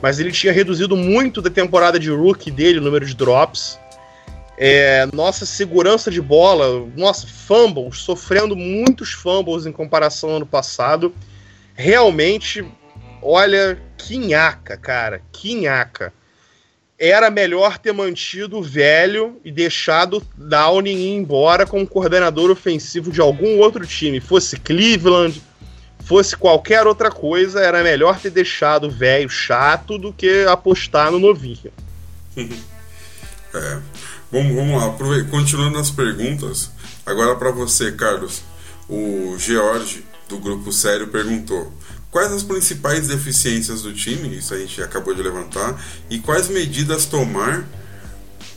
[0.00, 3.78] Mas ele tinha reduzido muito da temporada de rookie dele, o número de drops.
[4.56, 11.12] É, nossa segurança de bola, nossa, fumbles, sofrendo muitos fumbles em comparação ao ano passado.
[11.74, 12.64] Realmente,
[13.20, 16.12] olha, que nhaca, cara, que nhaca.
[16.96, 23.20] Era melhor ter mantido o velho e deixado Downing ir embora como coordenador ofensivo de
[23.20, 24.20] algum outro time.
[24.20, 25.42] Fosse Cleveland,
[26.04, 31.18] fosse qualquer outra coisa, era melhor ter deixado o velho chato do que apostar no
[31.18, 31.72] novinho.
[33.54, 33.78] É.
[34.32, 36.72] Vamos, vamos lá, continuando as perguntas.
[37.06, 38.42] Agora para você, Carlos.
[38.88, 40.04] O George,
[40.34, 41.72] do Grupo Sério, perguntou:
[42.10, 44.36] Quais as principais deficiências do time?
[44.36, 45.80] Isso a gente acabou de levantar.
[46.10, 47.66] E quais medidas tomar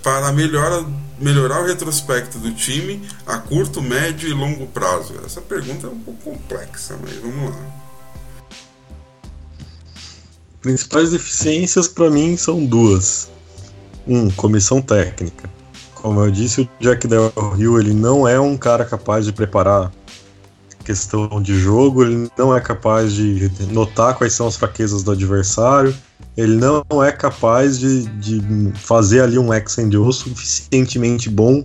[0.04, 0.86] para melhora,
[1.20, 5.16] melhorar o retrospecto do time a curto, médio e longo prazo?
[5.26, 7.62] Essa pergunta é um pouco complexa, mas vamos lá.
[10.62, 13.30] Principais deficiências para mim são duas.
[14.08, 15.50] Um, comissão técnica.
[15.96, 19.92] Como eu disse, o Jack Del Rio ele não é um cara capaz de preparar
[20.88, 25.94] questão de jogo, ele não é capaz de notar quais são as fraquezas do adversário,
[26.38, 31.62] ele não é capaz de, de fazer ali um ex and O suficientemente bom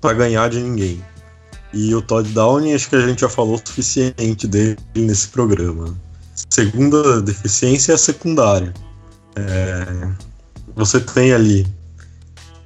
[0.00, 1.00] para ganhar de ninguém.
[1.72, 5.96] E o Todd Downing, acho que a gente já falou o suficiente dele nesse programa.
[6.50, 8.74] Segunda deficiência é a secundária.
[9.36, 10.08] É,
[10.74, 11.64] você tem ali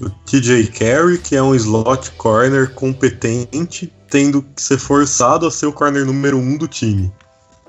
[0.02, 5.66] o TJ Carey, que é um slot corner competente, tendo que ser forçado a ser
[5.66, 7.12] o corner número um do time.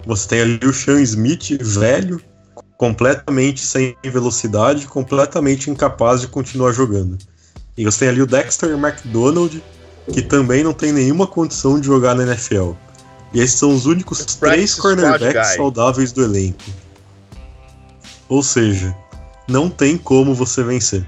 [0.05, 2.19] Você tem ali o Sean Smith, velho,
[2.77, 7.17] completamente sem velocidade, completamente incapaz de continuar jogando.
[7.77, 9.63] E você tem ali o Dexter McDonald,
[10.11, 12.71] que também não tem nenhuma condição de jogar na NFL.
[13.33, 16.63] E esses são os únicos três cornerbacks saudáveis do elenco.
[18.27, 18.95] Ou seja,
[19.47, 21.07] não tem como você vencer.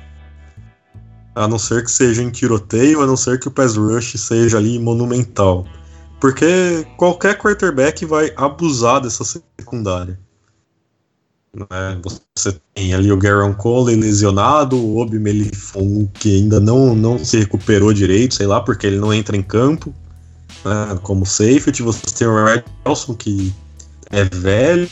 [1.35, 4.57] A não ser que seja em tiroteio, a não ser que o pass rush seja
[4.57, 5.67] ali monumental.
[6.19, 10.17] Porque qualquer quarterback vai abusar dessa secundária.
[11.53, 12.01] Né?
[12.35, 17.37] Você tem ali o Garon Cole lesionado, o Obi Melifon que ainda não, não se
[17.37, 19.93] recuperou direito, sei lá, porque ele não entra em campo
[20.65, 20.99] né?
[21.03, 21.81] como safety.
[21.81, 23.53] Você tem o Red Nelson que
[24.09, 24.89] é velho,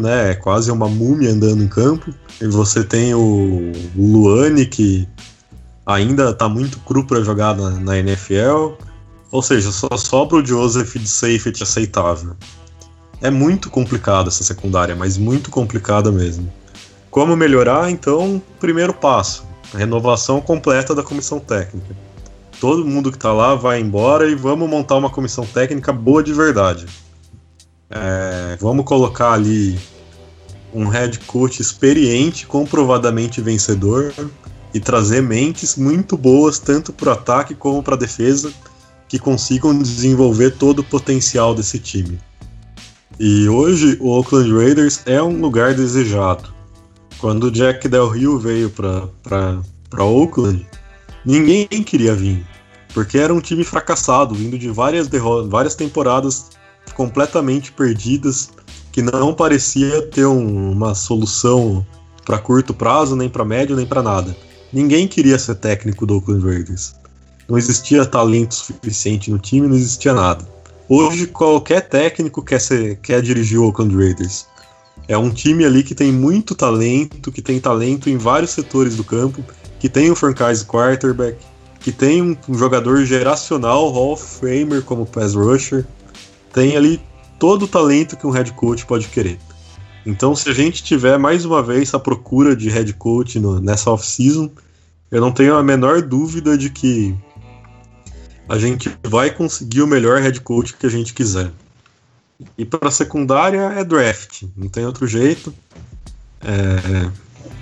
[0.00, 0.30] né?
[0.30, 2.12] É quase uma múmia andando em campo.
[2.40, 5.08] E você tem o Luane que
[5.86, 8.72] ainda está muito cru para jogar na, na NFL.
[9.30, 12.36] Ou seja, só sobra o Joseph de safety aceitável.
[13.20, 16.52] É muito complicado essa secundária, mas muito complicada mesmo.
[17.10, 17.90] Como melhorar?
[17.90, 21.96] Então, primeiro passo: renovação completa da comissão técnica.
[22.60, 26.32] Todo mundo que está lá vai embora e vamos montar uma comissão técnica boa de
[26.32, 26.86] verdade.
[27.90, 29.78] É, vamos colocar ali
[30.72, 34.14] um head coach experiente, comprovadamente vencedor,
[34.74, 38.52] e trazer mentes muito boas tanto para o ataque como para a defesa
[39.08, 42.18] que consigam desenvolver todo o potencial desse time.
[43.20, 46.52] E hoje o Oakland Raiders é um lugar desejado.
[47.18, 50.66] Quando o Jack Del Rio veio para Oakland,
[51.24, 52.44] ninguém queria vir,
[52.94, 55.08] porque era um time fracassado, vindo de várias,
[55.48, 56.50] várias temporadas
[56.94, 58.50] completamente perdidas,
[58.90, 61.86] que não parecia ter um, uma solução
[62.24, 64.36] para curto prazo, nem para médio, nem para nada.
[64.72, 66.94] Ninguém queria ser técnico do Oakland Raiders.
[67.48, 70.48] Não existia talento suficiente no time, não existia nada.
[70.88, 74.46] Hoje, qualquer técnico quer, ser, quer dirigir o Oakland Raiders.
[75.06, 79.04] É um time ali que tem muito talento, que tem talento em vários setores do
[79.04, 79.44] campo,
[79.78, 81.36] que tem um franchise quarterback,
[81.80, 85.84] que tem um, um jogador geracional, Hall of Famer como pass rusher.
[86.52, 87.00] Tem ali
[87.38, 89.38] todo o talento que um head coach pode querer.
[90.04, 93.90] Então, se a gente tiver mais uma vez a procura de head coach no, nessa
[93.90, 94.50] off-season,
[95.10, 97.14] eu não tenho a menor dúvida de que
[98.48, 101.52] a gente vai conseguir o melhor head coach que a gente quiser.
[102.58, 105.54] E para secundária é draft, não tem outro jeito.
[106.40, 107.10] É,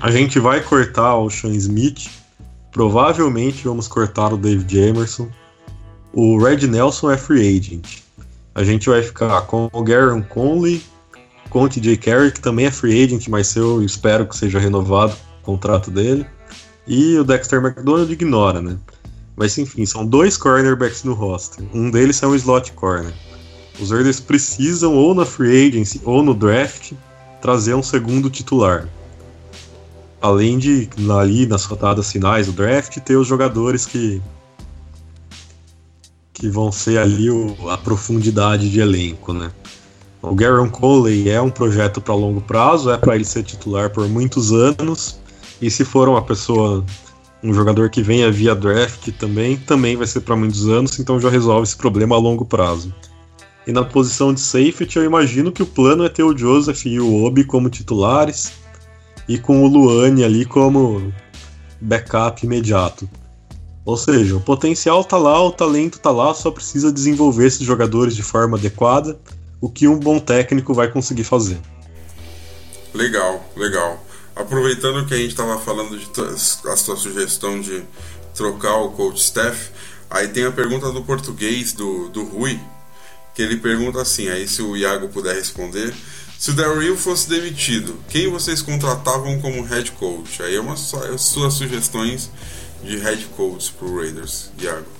[0.00, 2.08] a gente vai cortar o Sean Smith,
[2.72, 5.28] provavelmente vamos cortar o David Emerson.
[6.12, 7.98] O Red Nelson é free agent.
[8.54, 10.82] A gente vai ficar com o Garen Conley,
[11.50, 15.14] com o TJ Carey, que também é free agent, mas eu espero que seja renovado
[15.42, 16.24] o contrato dele.
[16.86, 18.78] E o Dexter McDonald ignora, né?
[19.36, 21.64] Mas enfim, são dois cornerbacks no roster.
[21.74, 23.12] Um deles é um slot corner.
[23.80, 26.92] Os Raiders precisam, ou na free agency ou no draft,
[27.40, 28.88] trazer um segundo titular.
[30.20, 30.88] Além de,
[31.18, 34.22] ali nas rodadas finais do draft, ter os jogadores que
[36.34, 39.52] que vão ser ali o, a profundidade de elenco, né?
[40.22, 44.06] O Garon Coley é um projeto para longo prazo, é para ele ser titular por
[44.06, 45.18] muitos anos.
[45.62, 46.84] E se for uma pessoa,
[47.42, 51.30] um jogador que venha via draft também, também vai ser para muitos anos, então já
[51.30, 52.94] resolve esse problema a longo prazo.
[53.66, 57.00] E na posição de safety, eu imagino que o plano é ter o Joseph e
[57.00, 58.52] o Obi como titulares
[59.26, 61.12] e com o Luane ali como
[61.80, 63.08] backup imediato.
[63.86, 68.14] Ou seja, o potencial tá lá, o talento tá lá, só precisa desenvolver esses jogadores
[68.14, 69.18] de forma adequada
[69.60, 71.58] o que um bom técnico vai conseguir fazer.
[72.94, 74.04] Legal, legal.
[74.34, 76.08] Aproveitando que a gente estava falando de
[76.68, 77.82] a sua sugestão de
[78.34, 79.70] trocar o coach staff,
[80.08, 82.58] aí tem a pergunta do português do, do Rui,
[83.34, 85.94] que ele pergunta assim, aí se o Iago puder responder,
[86.38, 90.42] se o Daryl fosse demitido, quem vocês contratavam como head coach?
[90.42, 92.30] Aí é uma é suas sugestões
[92.82, 94.99] de head coach para o Raiders, Iago.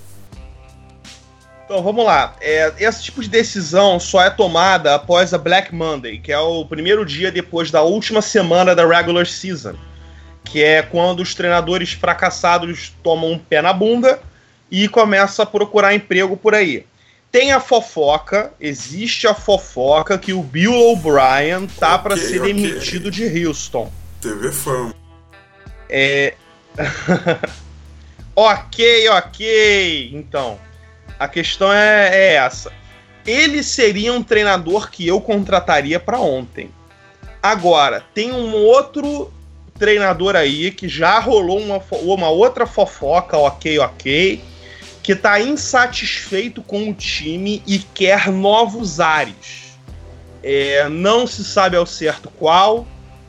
[1.71, 2.35] Então vamos lá.
[2.41, 6.65] É, esse tipo de decisão só é tomada após a Black Monday, que é o
[6.65, 9.75] primeiro dia depois da última semana da regular season,
[10.43, 14.19] que é quando os treinadores fracassados tomam um pé na bunda
[14.69, 16.85] e começam a procurar emprego por aí.
[17.31, 22.53] Tem a fofoca, existe a fofoca que o Bill O'Brien tá okay, para ser okay.
[22.53, 23.89] demitido de Houston.
[24.19, 24.93] TV fã.
[25.89, 26.33] É.
[28.35, 30.11] ok, ok.
[30.13, 30.59] Então,
[31.21, 32.73] A questão é, é essa.
[33.27, 36.71] Ele seria um treinador que eu contrataria para ontem.
[37.43, 39.31] Agora, tem um outro
[39.77, 44.43] treinador aí que já rolou uma, uma outra fofoca, ok, ok,
[45.03, 49.77] que tá insatisfeito com o time e quer novos ares.
[50.41, 52.87] É, não se sabe ao certo qual,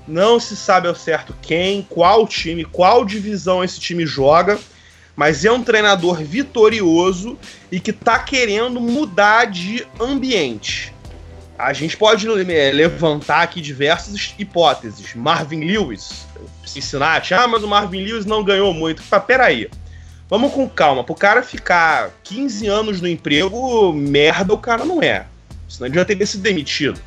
[0.09, 4.59] não se sabe ao certo quem, qual time, qual divisão esse time joga,
[5.15, 7.39] mas é um treinador vitorioso
[7.71, 10.93] e que tá querendo mudar de ambiente.
[11.59, 15.15] A gente pode é, levantar aqui diversas hipóteses.
[15.15, 16.27] Marvin Lewis,
[16.65, 19.03] Cincinnati, ah, mas o Marvin Lewis não ganhou muito.
[19.03, 19.71] Tá, peraí.
[20.29, 21.05] Vamos com calma.
[21.05, 25.27] Pro cara ficar 15 anos no emprego, merda o cara não é.
[25.69, 27.01] Senão ele já teria sido demitido.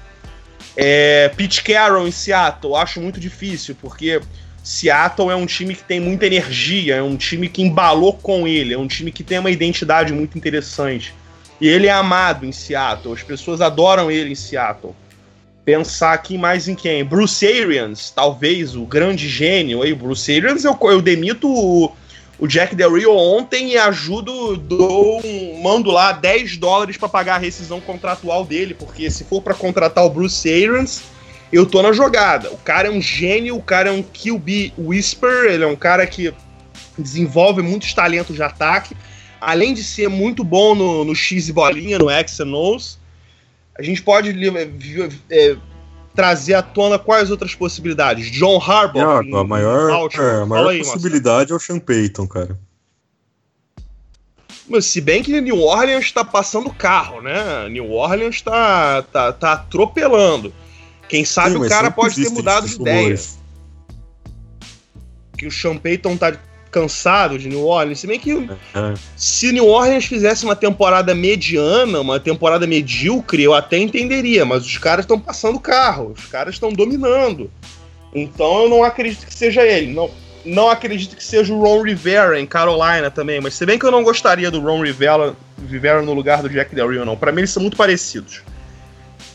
[0.77, 4.21] É, Pete Carroll em Seattle, acho muito difícil, porque
[4.65, 8.73] Seattle é um time que tem muita energia, é um time que embalou com ele,
[8.73, 11.13] é um time que tem uma identidade muito interessante.
[11.61, 14.95] E ele é amado em Seattle, as pessoas adoram ele em Seattle.
[15.63, 17.05] Pensar aqui mais em quem?
[17.05, 19.93] Bruce Arians, talvez o grande gênio aí.
[19.93, 21.91] Bruce Arians, eu, eu demito o,
[22.39, 25.21] o Jack Del Rio ontem e ajudo, dou
[25.61, 30.03] mando lá 10 dólares para pagar a rescisão contratual dele, porque se for para contratar
[30.03, 31.03] o Bruce Arians,
[31.51, 32.51] eu tô na jogada.
[32.51, 36.05] O cara é um gênio, o cara é um QB whisper, ele é um cara
[36.05, 36.33] que
[36.97, 38.95] desenvolve muitos talentos de ataque,
[39.39, 42.99] além de ser muito bom no, no X e bolinha, no X and O's.
[43.77, 44.33] A gente pode
[45.29, 45.57] é,
[46.15, 48.31] trazer à tona quais outras possibilidades?
[48.31, 49.21] John Harbaugh.
[49.21, 52.57] É, a maior, é, a maior aí, possibilidade é o Sean Payton, cara.
[54.67, 57.69] Mas se bem que New Orleans está passando carro, né?
[57.69, 60.51] New Orleans está tá, tá atropelando.
[61.07, 63.19] Quem sabe Sim, o cara pode ter mudado de ideia.
[65.37, 66.33] Que o Sean Payton tá
[66.75, 67.99] cansado de New Orleans.
[67.99, 68.49] Se bem que uhum.
[69.15, 74.77] se New Orleans fizesse uma temporada mediana, uma temporada medíocre, eu até entenderia, mas os
[74.77, 77.49] caras estão passando carro, os caras estão dominando.
[78.13, 79.93] Então eu não acredito que seja ele.
[79.93, 80.11] Não,
[80.43, 83.91] não acredito que seja o Ron Rivera em Carolina também, mas se bem que eu
[83.91, 85.33] não gostaria do Ron Rivera,
[85.69, 87.15] Rivera no lugar do Jack Del Rio, não.
[87.15, 88.41] Para mim eles são muito parecidos.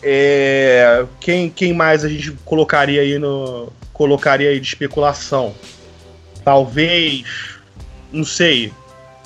[0.03, 5.55] É, quem, quem mais a gente colocaria aí no colocaria aí de especulação?
[6.45, 7.25] talvez,
[8.13, 8.73] não sei,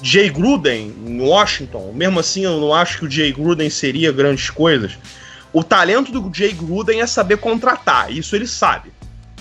[0.02, 1.92] Jay Gruden em Washington.
[1.94, 4.98] Mesmo assim, eu não acho que o Jay Gruden seria grandes coisas.
[5.52, 8.92] O talento do Jay Gruden é saber contratar, isso ele sabe.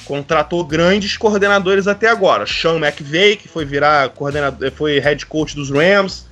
[0.06, 2.46] Contratou grandes coordenadores até agora.
[2.46, 6.26] Sean McVay, que foi virar coordenador, foi head coach dos Rams,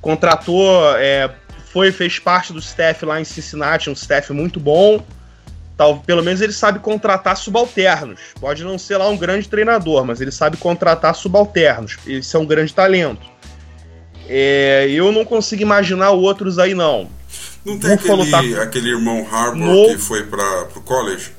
[0.00, 1.30] contratou, é,
[1.74, 5.04] foi fez parte do staff lá em Cincinnati, um staff muito bom.
[5.76, 8.20] Tal, pelo menos ele sabe contratar subalternos.
[8.40, 11.98] Pode não ser lá um grande treinador, mas ele sabe contratar subalternos.
[12.06, 13.26] Isso é um grande talento.
[14.28, 17.10] É, eu não consigo imaginar outros aí, não.
[17.64, 18.62] Não tem aquele, tá...
[18.62, 19.88] aquele irmão Harbour no...
[19.88, 21.32] que foi para o college?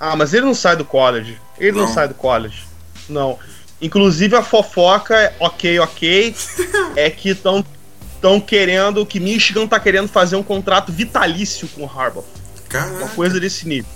[0.00, 1.40] Ah, mas ele não sai do college.
[1.60, 2.64] Ele não, não sai do college.
[3.08, 3.38] Não.
[3.80, 6.34] Inclusive a fofoca, ok, ok,
[6.96, 7.64] é que estão
[8.26, 12.24] estão querendo, que Michigan tá querendo fazer um contrato vitalício com o Harbaugh.
[12.68, 12.96] Caraca.
[12.96, 13.90] Uma coisa desse nível.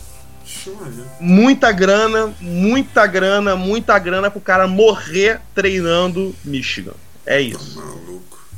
[1.18, 6.94] Muita grana, muita grana, muita grana pro cara morrer treinando Michigan.
[7.26, 7.74] É isso.
[7.74, 8.48] Tá maluco.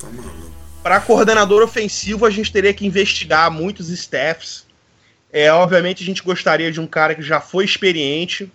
[0.00, 0.50] Tá maluco.
[0.82, 4.64] Pra coordenador ofensivo, a gente teria que investigar muitos staffs.
[5.32, 8.50] É, obviamente, a gente gostaria de um cara que já foi experiente.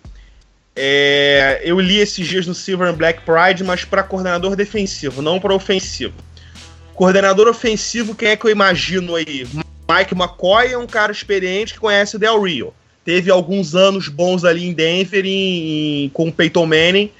[0.74, 5.40] É, eu li esses dias no Silver and Black Pride, mas para coordenador defensivo, não
[5.40, 6.14] para ofensivo.
[6.96, 9.46] Coordenador ofensivo, quem é que eu imagino aí?
[9.88, 12.72] Mike McCoy é um cara experiente que conhece o Del Rio.
[13.04, 17.12] Teve alguns anos bons ali em Denver em, em, com o Peyton Manning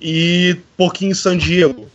[0.00, 1.90] e pouquinho em San Diego.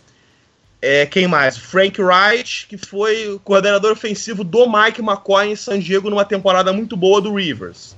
[0.82, 1.58] É, quem mais?
[1.58, 6.98] Frank Wright, que foi coordenador ofensivo do Mike McCoy em San Diego numa temporada muito
[6.98, 7.96] boa do Rivers.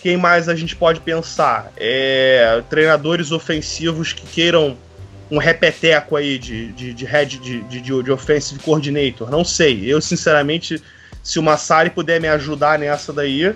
[0.00, 1.70] Quem mais a gente pode pensar?
[1.76, 4.76] É, treinadores ofensivos que queiram
[5.30, 9.30] um repeteco aí de, de, de head de, de, de offensive coordinator.
[9.30, 9.84] Não sei.
[9.84, 10.82] Eu, sinceramente,
[11.22, 13.54] se o Massari puder me ajudar nessa daí.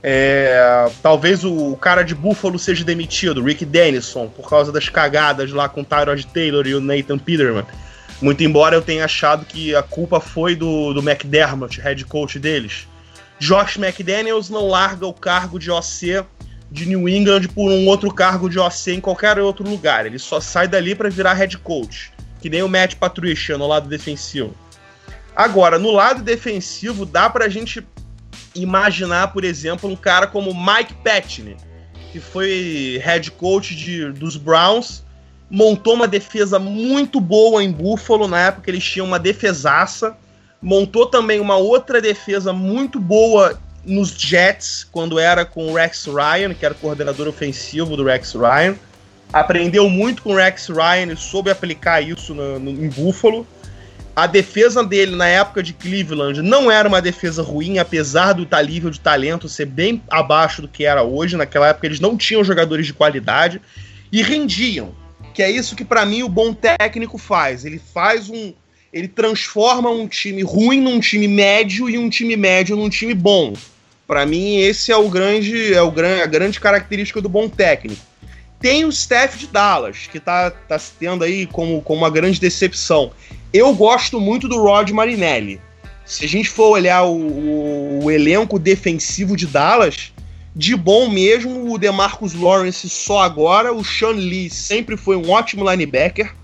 [0.00, 5.68] É, talvez o cara de Buffalo seja demitido, Rick Dennison, por causa das cagadas lá
[5.68, 7.66] com o Tyrod Taylor e o Nathan Peterman.
[8.22, 12.86] Muito embora eu tenha achado que a culpa foi do, do McDermott, head coach deles.
[13.40, 16.24] Josh McDaniels não larga o cargo de OC
[16.70, 20.06] de New England por um outro cargo de OC em qualquer outro lugar.
[20.06, 23.88] Ele só sai dali para virar head coach, que nem o Matt Patricia no lado
[23.88, 24.54] defensivo.
[25.34, 27.86] Agora, no lado defensivo, dá pra gente
[28.54, 31.56] imaginar, por exemplo, um cara como Mike Patney,
[32.12, 35.04] que foi head coach de, dos Browns
[35.50, 40.16] montou uma defesa muito boa em Buffalo, na época eles tinham uma defesaça,
[40.60, 43.58] montou também uma outra defesa muito boa
[43.88, 48.76] nos Jets, quando era com o Rex Ryan, que era coordenador ofensivo do Rex Ryan.
[49.32, 53.46] Aprendeu muito com o Rex Ryan e soube aplicar isso no, no, em Buffalo.
[54.14, 58.90] A defesa dele na época de Cleveland não era uma defesa ruim, apesar do nível
[58.90, 61.36] de talento ser bem abaixo do que era hoje.
[61.36, 63.60] Naquela época eles não tinham jogadores de qualidade
[64.10, 64.92] e rendiam.
[65.32, 67.64] Que é isso que para mim o bom técnico faz.
[67.64, 68.52] Ele faz um,
[68.92, 73.52] ele transforma um time ruim num time médio e um time médio num time bom.
[74.08, 78.00] Para mim esse é o grande é o grande a grande característica do bom técnico.
[78.58, 82.40] Tem o staff de Dallas que tá, tá se tendo aí como, como uma grande
[82.40, 83.12] decepção.
[83.52, 85.60] Eu gosto muito do Rod Marinelli.
[86.06, 90.10] Se a gente for olhar o, o, o elenco defensivo de Dallas,
[90.56, 93.74] de bom mesmo, o DeMarcus Lawrence só agora.
[93.74, 96.34] O Sean Lee sempre foi um ótimo linebacker.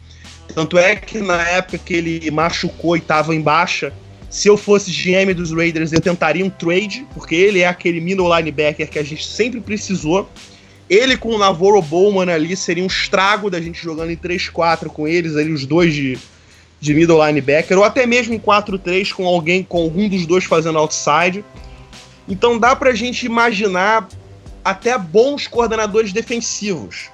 [0.55, 3.91] Tanto é que na época que ele machucou e estava em baixa,
[4.35, 8.37] se eu fosse GM dos Raiders, eu tentaria um trade, porque ele é aquele middle
[8.37, 10.28] linebacker que a gente sempre precisou.
[10.91, 15.07] Ele com o Navarro Bowman ali seria um estrago da gente jogando em 3-4 com
[15.07, 16.18] eles, ali os dois de,
[16.80, 20.78] de middle linebacker, ou até mesmo em 4-3 com alguém, com algum dos dois fazendo
[20.78, 21.45] outside.
[22.28, 24.09] Então dá pra gente imaginar
[24.64, 27.09] até bons coordenadores defensivos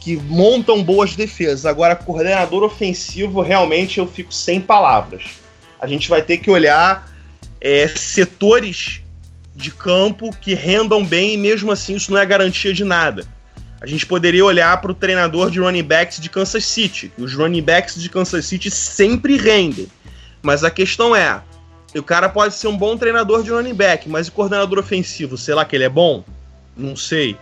[0.00, 1.66] que montam boas defesas.
[1.66, 5.38] Agora, coordenador ofensivo, realmente eu fico sem palavras.
[5.80, 7.10] A gente vai ter que olhar
[7.60, 9.00] é, setores
[9.54, 13.26] de campo que rendam bem e mesmo assim isso não é garantia de nada.
[13.80, 17.10] A gente poderia olhar para o treinador de running backs de Kansas City.
[17.16, 19.88] Os running backs de Kansas City sempre rendem.
[20.42, 21.42] Mas a questão é,
[21.94, 25.54] o cara pode ser um bom treinador de running back, mas o coordenador ofensivo, sei
[25.54, 26.22] lá que ele é bom?
[26.76, 27.36] Não sei.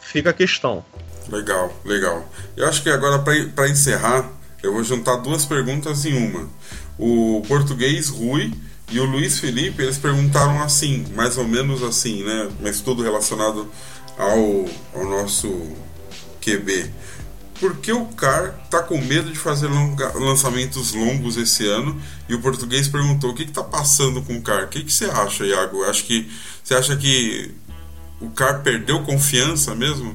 [0.00, 0.84] Fica a questão.
[1.28, 2.28] Legal, legal.
[2.56, 3.20] Eu acho que agora,
[3.54, 4.28] para encerrar,
[4.62, 6.48] eu vou juntar duas perguntas em uma.
[7.04, 8.52] O português Rui
[8.90, 12.48] e o Luiz Felipe, eles perguntaram assim, mais ou menos assim, né?
[12.60, 13.68] Mas tudo relacionado
[14.16, 15.48] ao, ao nosso
[16.40, 16.90] QB
[17.62, 21.96] por que o Car tá com medo de fazer longa, lançamentos longos esse ano?
[22.28, 24.64] E o português perguntou o que, que tá passando com o Car.
[24.64, 25.84] O que, que você acha, Iago?
[25.84, 26.28] Acho que
[26.64, 27.54] você acha que
[28.20, 30.12] o Car perdeu confiança mesmo?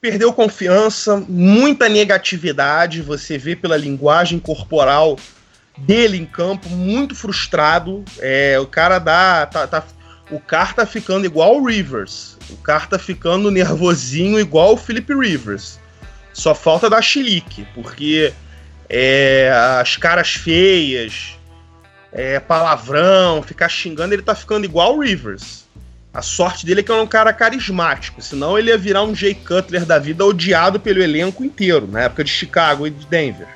[0.00, 3.02] Perdeu confiança, muita negatividade.
[3.02, 5.18] Você vê pela linguagem corporal
[5.76, 8.04] dele em campo, muito frustrado.
[8.18, 9.46] É, o cara dá.
[9.46, 9.84] Tá, tá,
[10.30, 12.38] o Car tá ficando igual o Rivers.
[12.48, 15.78] O Car tá ficando nervosinho igual o Philip Rivers.
[16.32, 18.32] Só falta dar chilique, porque
[18.88, 21.36] é, as caras feias,
[22.12, 25.64] é, palavrão, ficar xingando, ele tá ficando igual o Rivers.
[26.12, 29.34] A sorte dele é que é um cara carismático, senão ele ia virar um Jay
[29.34, 33.46] Cutler da vida odiado pelo elenco inteiro, na época de Chicago e de Denver.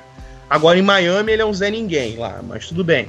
[0.49, 3.07] Agora em Miami ele é um Zé Ninguém lá, mas tudo bem.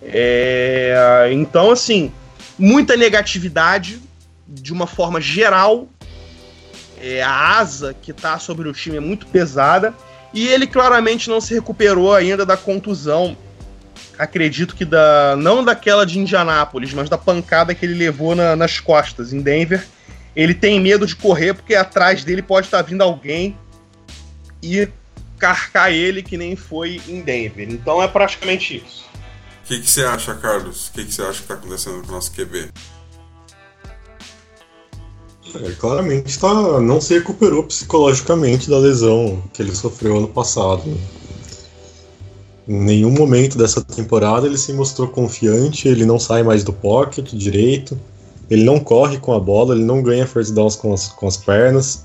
[0.00, 2.12] É, então, assim,
[2.58, 4.00] muita negatividade
[4.46, 5.88] de uma forma geral.
[7.00, 9.92] É, a asa que está sobre o time é muito pesada
[10.32, 13.36] e ele claramente não se recuperou ainda da contusão.
[14.18, 18.78] Acredito que da não daquela de Indianápolis, mas da pancada que ele levou na, nas
[18.80, 19.86] costas em Denver.
[20.34, 23.56] Ele tem medo de correr porque atrás dele pode estar vindo alguém
[24.62, 24.88] e
[25.38, 27.68] carcar ele que nem foi em Denver.
[27.68, 29.04] Então é praticamente isso.
[29.64, 30.88] O que, que você acha, Carlos?
[30.88, 32.70] O que, que você acha que está acontecendo com o nosso QB?
[35.54, 40.82] É, claramente tá, não se recuperou psicologicamente da lesão que ele sofreu ano passado.
[42.66, 47.32] Em nenhum momento dessa temporada ele se mostrou confiante, ele não sai mais do pocket
[47.32, 47.98] direito,
[48.48, 51.36] ele não corre com a bola, ele não ganha first downs com as, com as
[51.36, 52.04] pernas.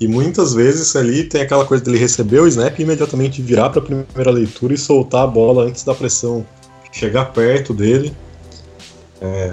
[0.00, 3.80] E muitas vezes ali tem aquela coisa dele receber o snap e imediatamente virar para
[3.80, 6.44] a primeira leitura e soltar a bola antes da pressão
[6.92, 8.14] chegar perto dele.
[9.20, 9.50] É,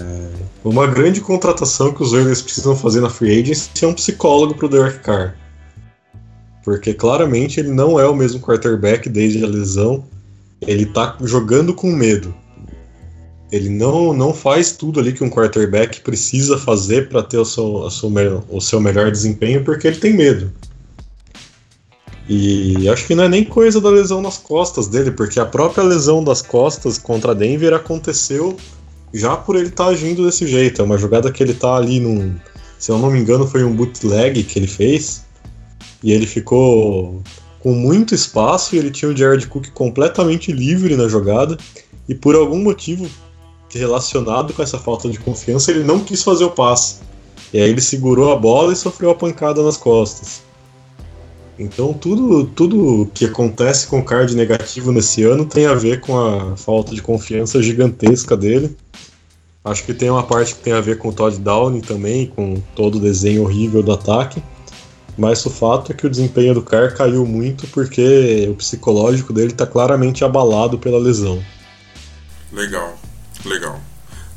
[0.63, 4.65] uma grande contratação que os Raiders precisam fazer na free agency é um psicólogo para
[4.65, 5.35] o Derek Carr.
[6.63, 10.03] Porque claramente ele não é o mesmo quarterback desde a lesão.
[10.61, 12.33] Ele está jogando com medo.
[13.51, 17.87] Ele não, não faz tudo ali que um quarterback precisa fazer para ter o seu,
[18.49, 20.51] o seu melhor desempenho porque ele tem medo.
[22.29, 25.83] E acho que não é nem coisa da lesão nas costas dele, porque a própria
[25.83, 28.55] lesão das costas contra Denver aconteceu
[29.13, 30.81] já por ele estar tá agindo desse jeito.
[30.81, 32.33] É uma jogada que ele tá ali num.
[32.79, 35.25] Se eu não me engano, foi um bootleg que ele fez.
[36.01, 37.21] E ele ficou
[37.61, 41.57] com muito espaço e ele tinha o Jared Cook completamente livre na jogada.
[42.09, 43.07] E por algum motivo
[43.69, 46.97] relacionado com essa falta de confiança, ele não quis fazer o passe.
[47.53, 50.41] E aí ele segurou a bola e sofreu a pancada nas costas.
[51.59, 56.17] Então tudo, tudo que acontece com o card negativo nesse ano tem a ver com
[56.17, 58.75] a falta de confiança gigantesca dele.
[59.63, 62.59] Acho que tem uma parte que tem a ver com o Todd Downing também, com
[62.75, 64.41] todo o desenho horrível do ataque.
[65.21, 69.51] Mas o fato é que o desempenho do Carr caiu muito porque o psicológico dele
[69.51, 71.45] está claramente abalado pela lesão.
[72.51, 72.97] Legal,
[73.45, 73.79] legal,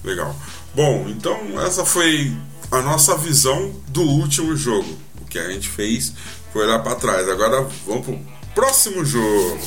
[0.05, 0.37] legal.
[0.75, 2.37] Bom, então essa foi
[2.71, 4.99] a nossa visão do último jogo.
[5.23, 6.13] O que a gente fez
[6.53, 7.31] foi lá para trás.
[7.31, 8.21] Agora vamos pro
[8.55, 9.59] próximo jogo.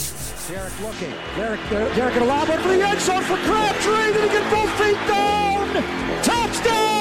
[0.47, 1.13] Derek looking.
[1.36, 4.13] Derek, Derek, Derek it for the end zone for Crabtree.
[4.13, 5.84] Did he get both feet down?
[6.22, 6.96] Touchdown!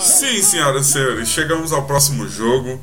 [0.00, 2.80] Sim, senhoras e senhores, chegamos ao próximo jogo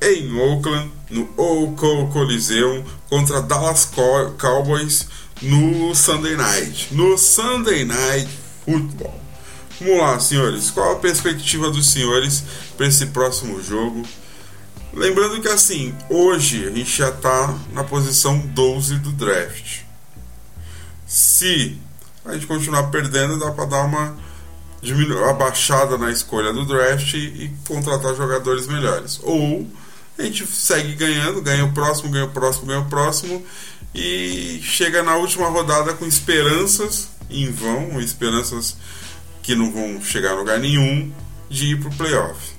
[0.00, 5.08] em Oakland, no Oco Coliseum, contra Dallas Co- Cowboys
[5.42, 6.88] no Sunday Night.
[6.94, 8.28] No Sunday Night
[8.64, 9.18] Football.
[9.80, 10.70] Vamos lá, senhores.
[10.70, 12.42] Qual a perspectiva dos senhores
[12.76, 14.02] para esse próximo jogo?
[14.92, 19.80] Lembrando que assim, hoje a gente já está na posição 12 do draft.
[21.06, 21.76] Se
[22.28, 24.16] a gente continuar perdendo, dá para dar uma
[24.82, 29.18] diminu- abaixada na escolha do draft e, e contratar jogadores melhores.
[29.22, 29.66] Ou
[30.18, 33.44] a gente segue ganhando, ganha o próximo, ganha o próximo, ganha o próximo
[33.94, 38.76] e chega na última rodada com esperanças em vão, esperanças
[39.42, 41.12] que não vão chegar a lugar nenhum
[41.48, 42.52] de ir pro playoff.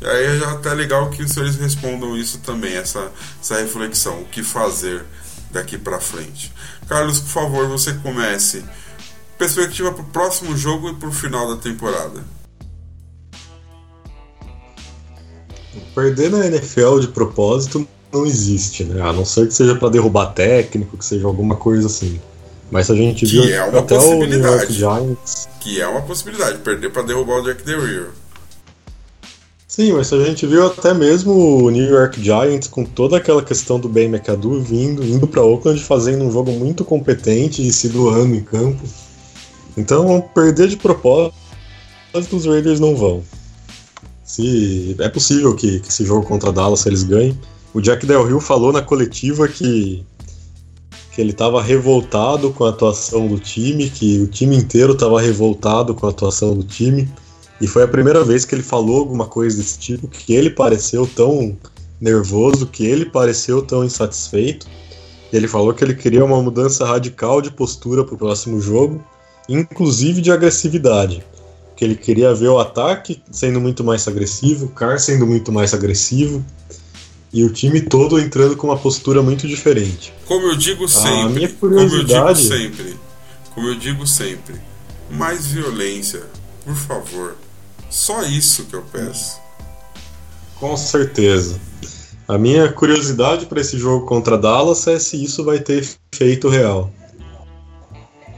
[0.00, 3.10] E aí já tá legal que os senhores respondam isso também, essa,
[3.40, 5.04] essa reflexão, o que fazer
[5.50, 6.52] daqui para frente.
[6.88, 8.64] Carlos, por favor, você comece.
[9.38, 12.24] Perspectiva pro próximo jogo e pro final da temporada.
[15.94, 19.02] Perder na NFL de propósito não existe, né?
[19.02, 22.20] A não ser que seja para derrubar técnico, que seja alguma coisa assim.
[22.70, 24.40] Mas a gente Que viu é uma até o New.
[24.40, 25.48] York Giants.
[25.60, 28.06] Que é uma possibilidade, perder para derrubar o Jack Del Rio.
[29.66, 33.80] Sim, mas a gente viu até mesmo o New York Giants com toda aquela questão
[33.80, 38.36] do Ben McAdoo vindo, indo para Oakland fazendo um jogo muito competente e se doando
[38.36, 38.80] em campo.
[39.76, 41.34] Então, perder de propósito,
[42.32, 43.22] os Raiders não vão.
[44.24, 47.38] Se é possível que, que esse jogo contra Dallas eles ganhem.
[47.72, 50.04] O Jack Del Rio falou na coletiva que
[51.14, 55.94] que ele estava revoltado com a atuação do time, que o time inteiro estava revoltado
[55.94, 57.08] com a atuação do time.
[57.60, 61.06] E foi a primeira vez que ele falou alguma coisa desse tipo, que ele pareceu
[61.06, 61.56] tão
[62.00, 64.66] nervoso, que ele pareceu tão insatisfeito.
[65.32, 69.00] Ele falou que ele queria uma mudança radical de postura para o próximo jogo,
[69.48, 71.24] inclusive de agressividade.
[71.76, 75.74] Que ele queria ver o ataque sendo muito mais agressivo, o Carr sendo muito mais
[75.74, 76.44] agressivo,
[77.32, 80.12] e o time todo entrando com uma postura muito diferente.
[80.24, 82.96] Como eu digo sempre, minha como eu digo curiosidade- sempre,
[83.52, 84.54] como eu digo sempre,
[85.10, 86.22] mais violência,
[86.64, 87.36] por favor.
[87.90, 89.38] Só isso que eu peço.
[90.60, 91.60] Com certeza.
[92.26, 96.90] A minha curiosidade para esse jogo contra Dallas é se isso vai ter efeito real.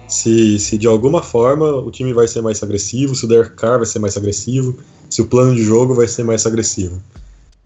[0.09, 3.79] Se, se de alguma forma o time vai ser mais agressivo, se o Derek Carr
[3.79, 4.79] vai ser mais agressivo,
[5.11, 7.03] se o plano de jogo vai ser mais agressivo.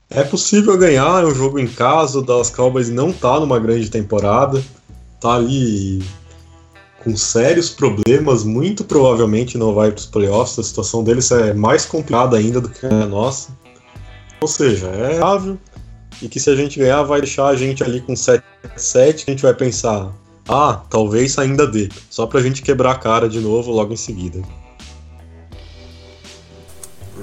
[0.08, 3.88] É possível ganhar, é um jogo em casa, o Dallas Cowboys não tá numa grande
[3.90, 4.62] temporada,
[5.20, 6.02] tá ali
[7.04, 11.86] com sérios problemas, muito provavelmente não vai para os playoffs, a situação deles é mais
[11.86, 13.56] complicada ainda do que a nossa.
[14.40, 15.58] Ou seja, é viável
[16.22, 18.42] e que se a gente ganhar vai deixar a gente ali com 7-7,
[19.24, 20.12] que a gente vai pensar,
[20.52, 24.42] ah, talvez ainda dê, só pra gente quebrar a cara de novo logo em seguida.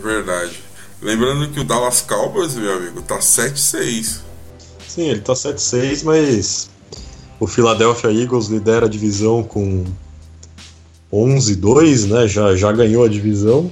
[0.02, 0.58] Verdade.
[1.02, 4.22] Lembrando que o Dallas Cowboys, meu amigo, tá 7-6.
[4.88, 6.70] Sim, ele tá 7-6, mas
[7.38, 9.84] o Philadelphia Eagles lidera a divisão com
[11.12, 12.30] 11-2, né?
[12.30, 13.70] Já, já ganhou a divisão.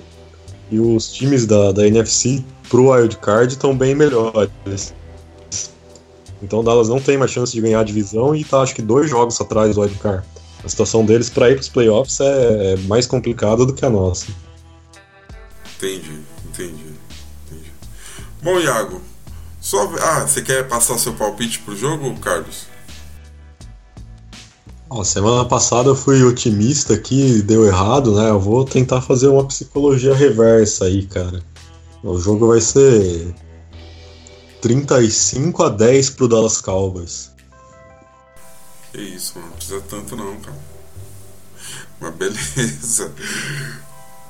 [0.70, 4.93] E os times da, da NFC pro Wild Card estão bem melhores.
[6.42, 8.82] Então o Dallas não tem mais chance de ganhar a divisão e tá acho que
[8.82, 10.26] dois jogos atrás do Wild Card.
[10.64, 14.28] A situação deles para ir pros playoffs é, é mais complicada do que a nossa.
[15.78, 16.94] Entendi, entendi,
[17.46, 17.72] entendi.
[18.42, 19.02] Bom, Iago,
[19.62, 19.92] só.
[20.00, 22.68] Ah, você quer passar seu palpite pro jogo, Carlos?
[24.90, 28.30] Ó, semana passada eu fui otimista aqui, deu errado, né?
[28.30, 31.42] Eu vou tentar fazer uma psicologia reversa aí, cara.
[32.04, 33.34] O jogo vai ser
[34.66, 37.32] 35 a 10 pro Dallas Cowboys.
[38.91, 40.57] Que isso, mano, não precisa tanto não, cara.
[42.01, 43.13] Mas beleza.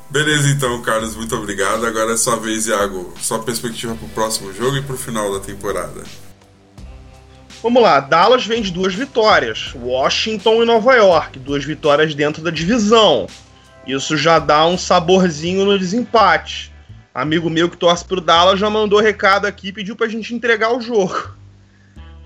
[0.10, 1.86] Beleza então, Carlos, muito obrigado.
[1.86, 3.14] Agora é sua vez, Iago.
[3.22, 6.04] Sua perspectiva pro próximo jogo e pro final da temporada.
[7.64, 9.72] Vamos lá, Dallas vem de duas vitórias.
[9.74, 13.26] Washington e Nova York, duas vitórias dentro da divisão.
[13.88, 16.75] Isso já dá um saborzinho no desempate.
[17.16, 20.82] Amigo meu que torce pro Dallas já mandou recado aqui pediu pra gente entregar o
[20.82, 21.34] jogo.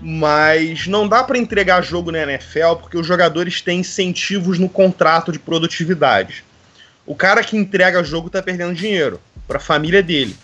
[0.00, 5.30] Mas não dá para entregar jogo na NFL porque os jogadores têm incentivos no contrato
[5.30, 6.42] de produtividade.
[7.06, 10.36] O cara que entrega jogo tá perdendo dinheiro para a família dele.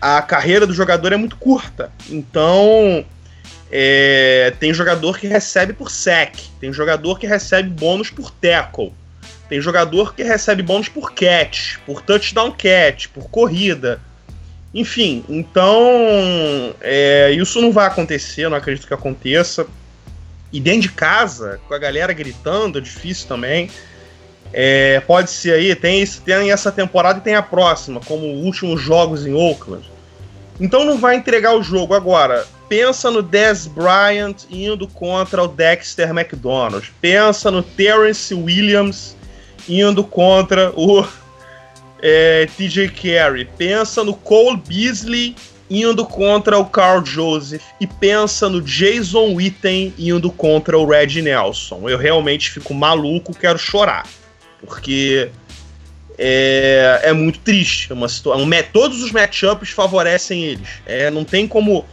[0.00, 3.06] A carreira do jogador é muito curta, então
[3.70, 8.92] é, tem jogador que recebe por sec, tem jogador que recebe bônus por tackle,
[9.48, 14.00] tem jogador que recebe bônus por catch, por touchdown catch, por corrida.
[14.74, 19.66] Enfim, então é, isso não vai acontecer, não acredito que aconteça.
[20.52, 23.70] E dentro de casa, com a galera gritando, é difícil também.
[24.52, 29.26] É, pode ser aí, tem, tem essa temporada e tem a próxima, como últimos jogos
[29.26, 29.90] em Oakland.
[30.60, 31.94] Então não vai entregar o jogo.
[31.94, 36.92] Agora, pensa no Dez Bryant indo contra o Dexter McDonald.
[37.00, 39.16] Pensa no Terrence Williams
[39.68, 41.06] indo contra o
[42.00, 43.44] é, TJ Carey.
[43.56, 45.36] Pensa no Cole Beasley
[45.70, 47.62] indo contra o Carl Joseph.
[47.80, 51.88] E pensa no Jason Witten indo contra o Red Nelson.
[51.88, 54.06] Eu realmente fico maluco, quero chorar.
[54.60, 55.30] Porque
[56.18, 57.92] é, é muito triste.
[57.92, 60.68] É uma situação, um, todos os matchups favorecem eles.
[60.84, 61.84] É, não tem como.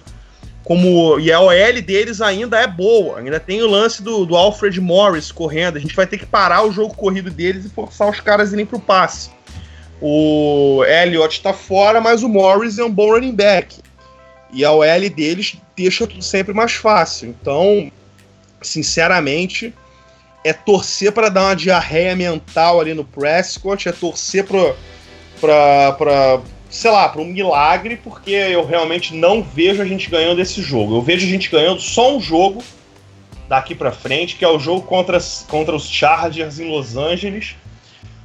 [0.66, 3.20] Como E a OL deles ainda é boa.
[3.20, 5.78] Ainda tem o lance do, do Alfred Morris correndo.
[5.78, 8.66] A gente vai ter que parar o jogo corrido deles e forçar os caras irem
[8.66, 9.30] pro passe.
[10.02, 13.78] O Elliott tá fora, mas o Morris é um bom running back.
[14.52, 17.30] E a OL deles deixa tudo sempre mais fácil.
[17.30, 17.92] Então,
[18.60, 19.72] sinceramente,
[20.44, 27.08] é torcer para dar uma diarreia mental ali no Prescott, é torcer para sei lá,
[27.10, 30.96] para um milagre, porque eu realmente não vejo a gente ganhando esse jogo.
[30.96, 32.64] Eu vejo a gente ganhando só um jogo
[33.48, 37.56] daqui para frente, que é o jogo contra, contra os Chargers em Los Angeles,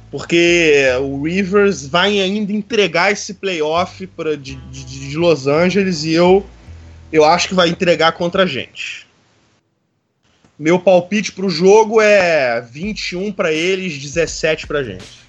[0.09, 6.13] porque o Rivers vai ainda entregar esse playoff pra, de, de, de Los Angeles e
[6.13, 6.45] eu,
[7.11, 9.07] eu acho que vai entregar contra a gente.
[10.59, 15.21] Meu palpite pro jogo é 21 para eles, 17 pra gente.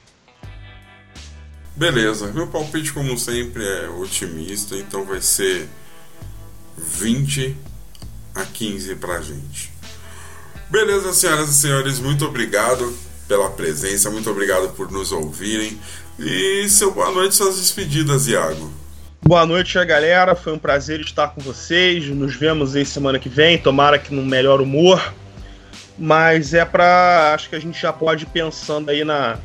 [1.82, 5.68] Beleza, meu palpite, como sempre, é otimista, então vai ser
[6.78, 7.56] 20
[8.36, 9.72] a 15 pra gente.
[10.70, 15.76] Beleza, senhoras e senhores, muito obrigado pela presença, muito obrigado por nos ouvirem.
[16.20, 18.72] E seu boa noite, suas despedidas, Iago.
[19.20, 20.36] Boa noite, galera.
[20.36, 22.06] Foi um prazer estar com vocês.
[22.06, 23.58] Nos vemos aí semana que vem.
[23.58, 25.12] Tomara que no melhor humor
[25.98, 29.38] mas é para acho que a gente já pode ir pensando aí na,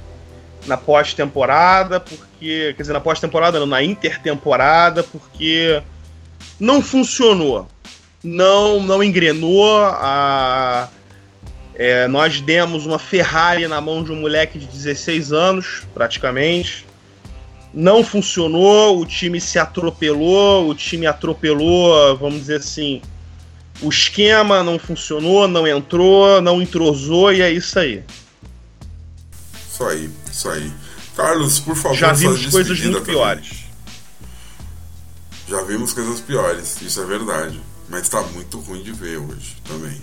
[0.66, 5.82] na pós-temporada, porque quer dizer na pós-temporada, não, na intertemporada, porque
[6.60, 7.68] não funcionou,
[8.24, 9.84] não não engrenou.
[9.84, 10.90] A,
[11.76, 16.86] é, nós demos uma Ferrari na mão de um moleque de 16 anos, praticamente.
[17.72, 23.02] Não funcionou, o time se atropelou, o time atropelou, vamos dizer assim,
[23.82, 28.04] o esquema não funcionou, não entrou, não entrosou e é isso aí.
[29.70, 30.72] Isso aí, isso aí.
[31.18, 33.66] Carlos, por favor, já vimos coisas muito piores.
[35.48, 37.60] Já vimos coisas piores, isso é verdade.
[37.90, 40.00] Mas tá muito ruim de ver hoje também.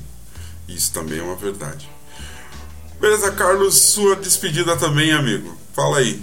[0.66, 1.88] Isso também é uma verdade.
[3.00, 5.56] Beleza, Carlos, sua despedida também, amigo.
[5.72, 6.20] Fala aí.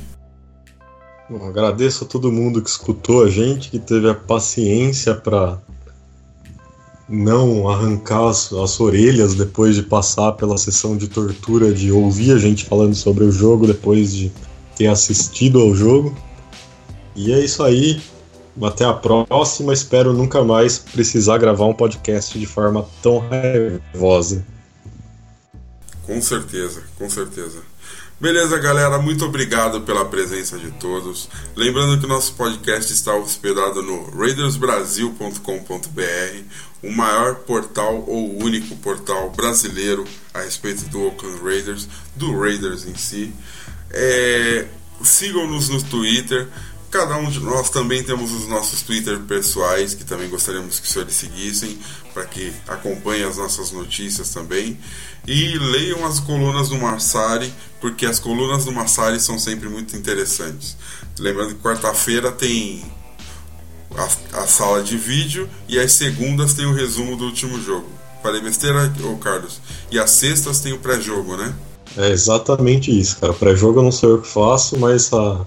[1.29, 5.57] Bom, agradeço a todo mundo que escutou a gente, que teve a paciência para
[7.07, 12.37] não arrancar as, as, orelhas depois de passar pela sessão de tortura de ouvir a
[12.37, 14.33] gente falando sobre o jogo depois de
[14.81, 16.17] ter assistido ao jogo.
[17.15, 18.01] E é isso aí.
[18.61, 19.73] Até a próxima.
[19.73, 24.45] Espero nunca mais precisar gravar um podcast de forma tão raivosa.
[26.03, 27.59] Com certeza, com certeza.
[28.19, 31.29] Beleza, galera, muito obrigado pela presença de todos.
[31.55, 36.43] Lembrando que nosso podcast está hospedado no raidersbrasil.com.br,
[36.83, 42.95] o maior portal ou único portal brasileiro a respeito do Oakland Raiders, do Raiders em
[42.95, 43.33] si.
[43.93, 44.65] É,
[45.03, 46.47] Sigam-nos no Twitter.
[46.89, 50.91] Cada um de nós também temos os nossos Twitter pessoais, que também gostaríamos que os
[50.91, 51.79] senhores seguissem,
[52.13, 54.77] para que acompanhem as nossas notícias também.
[55.25, 60.75] E leiam as colunas do Massari, porque as colunas do Massari são sempre muito interessantes.
[61.17, 62.83] Lembrando que quarta-feira tem
[63.95, 67.89] a, a, sala de vídeo e às segundas tem o resumo do último jogo.
[68.21, 69.61] Falei besteira, ô Carlos?
[69.89, 71.55] E às sextas tem o pré-jogo, né?
[71.97, 73.33] É exatamente isso, cara.
[73.33, 75.45] Pré-jogo eu não sei o que faço, mas a,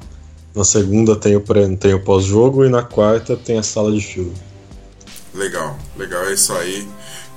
[0.54, 4.00] na segunda tem o, pré, tem o pós-jogo e na quarta tem a sala de
[4.00, 4.34] filme.
[5.34, 6.86] Legal, legal, é isso aí.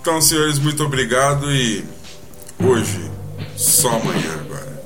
[0.01, 1.83] Então, senhores, muito obrigado e
[2.63, 3.09] hoje,
[3.55, 4.83] só amanhã agora.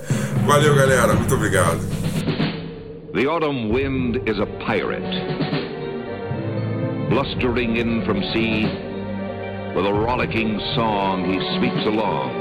[0.48, 1.14] Valeu, galera.
[1.14, 1.80] Muito obrigado.
[3.14, 5.04] The autumn wind is a pirate,
[7.10, 8.66] blustering in from sea.
[9.76, 12.41] With a rollicking song, he sweeps along,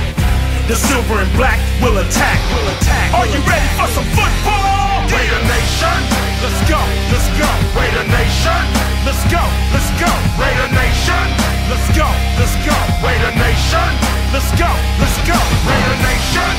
[0.71, 2.39] The silver and black will attack.
[2.55, 3.11] Will attack.
[3.11, 5.03] Are you ready for some football?
[5.11, 5.99] Raider Nation,
[6.39, 6.79] let's go,
[7.11, 7.49] let's go.
[7.75, 8.63] Raider Nation,
[9.03, 9.43] let's go,
[9.75, 10.07] let's go.
[10.39, 11.27] Raider Nation,
[11.67, 12.07] let's go,
[12.39, 12.71] let's go.
[13.03, 13.89] Raider Nation,
[14.31, 15.35] let's go, let's go.
[15.67, 16.53] Raider Nation,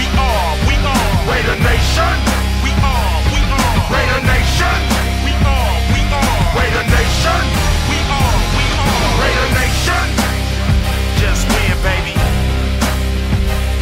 [0.00, 1.12] we are, we are.
[1.28, 2.14] Raider Nation,
[2.64, 3.76] we are, we are.
[3.92, 4.76] Raider Nation,
[5.28, 6.40] we are, we are.
[6.56, 7.40] Raider Nation,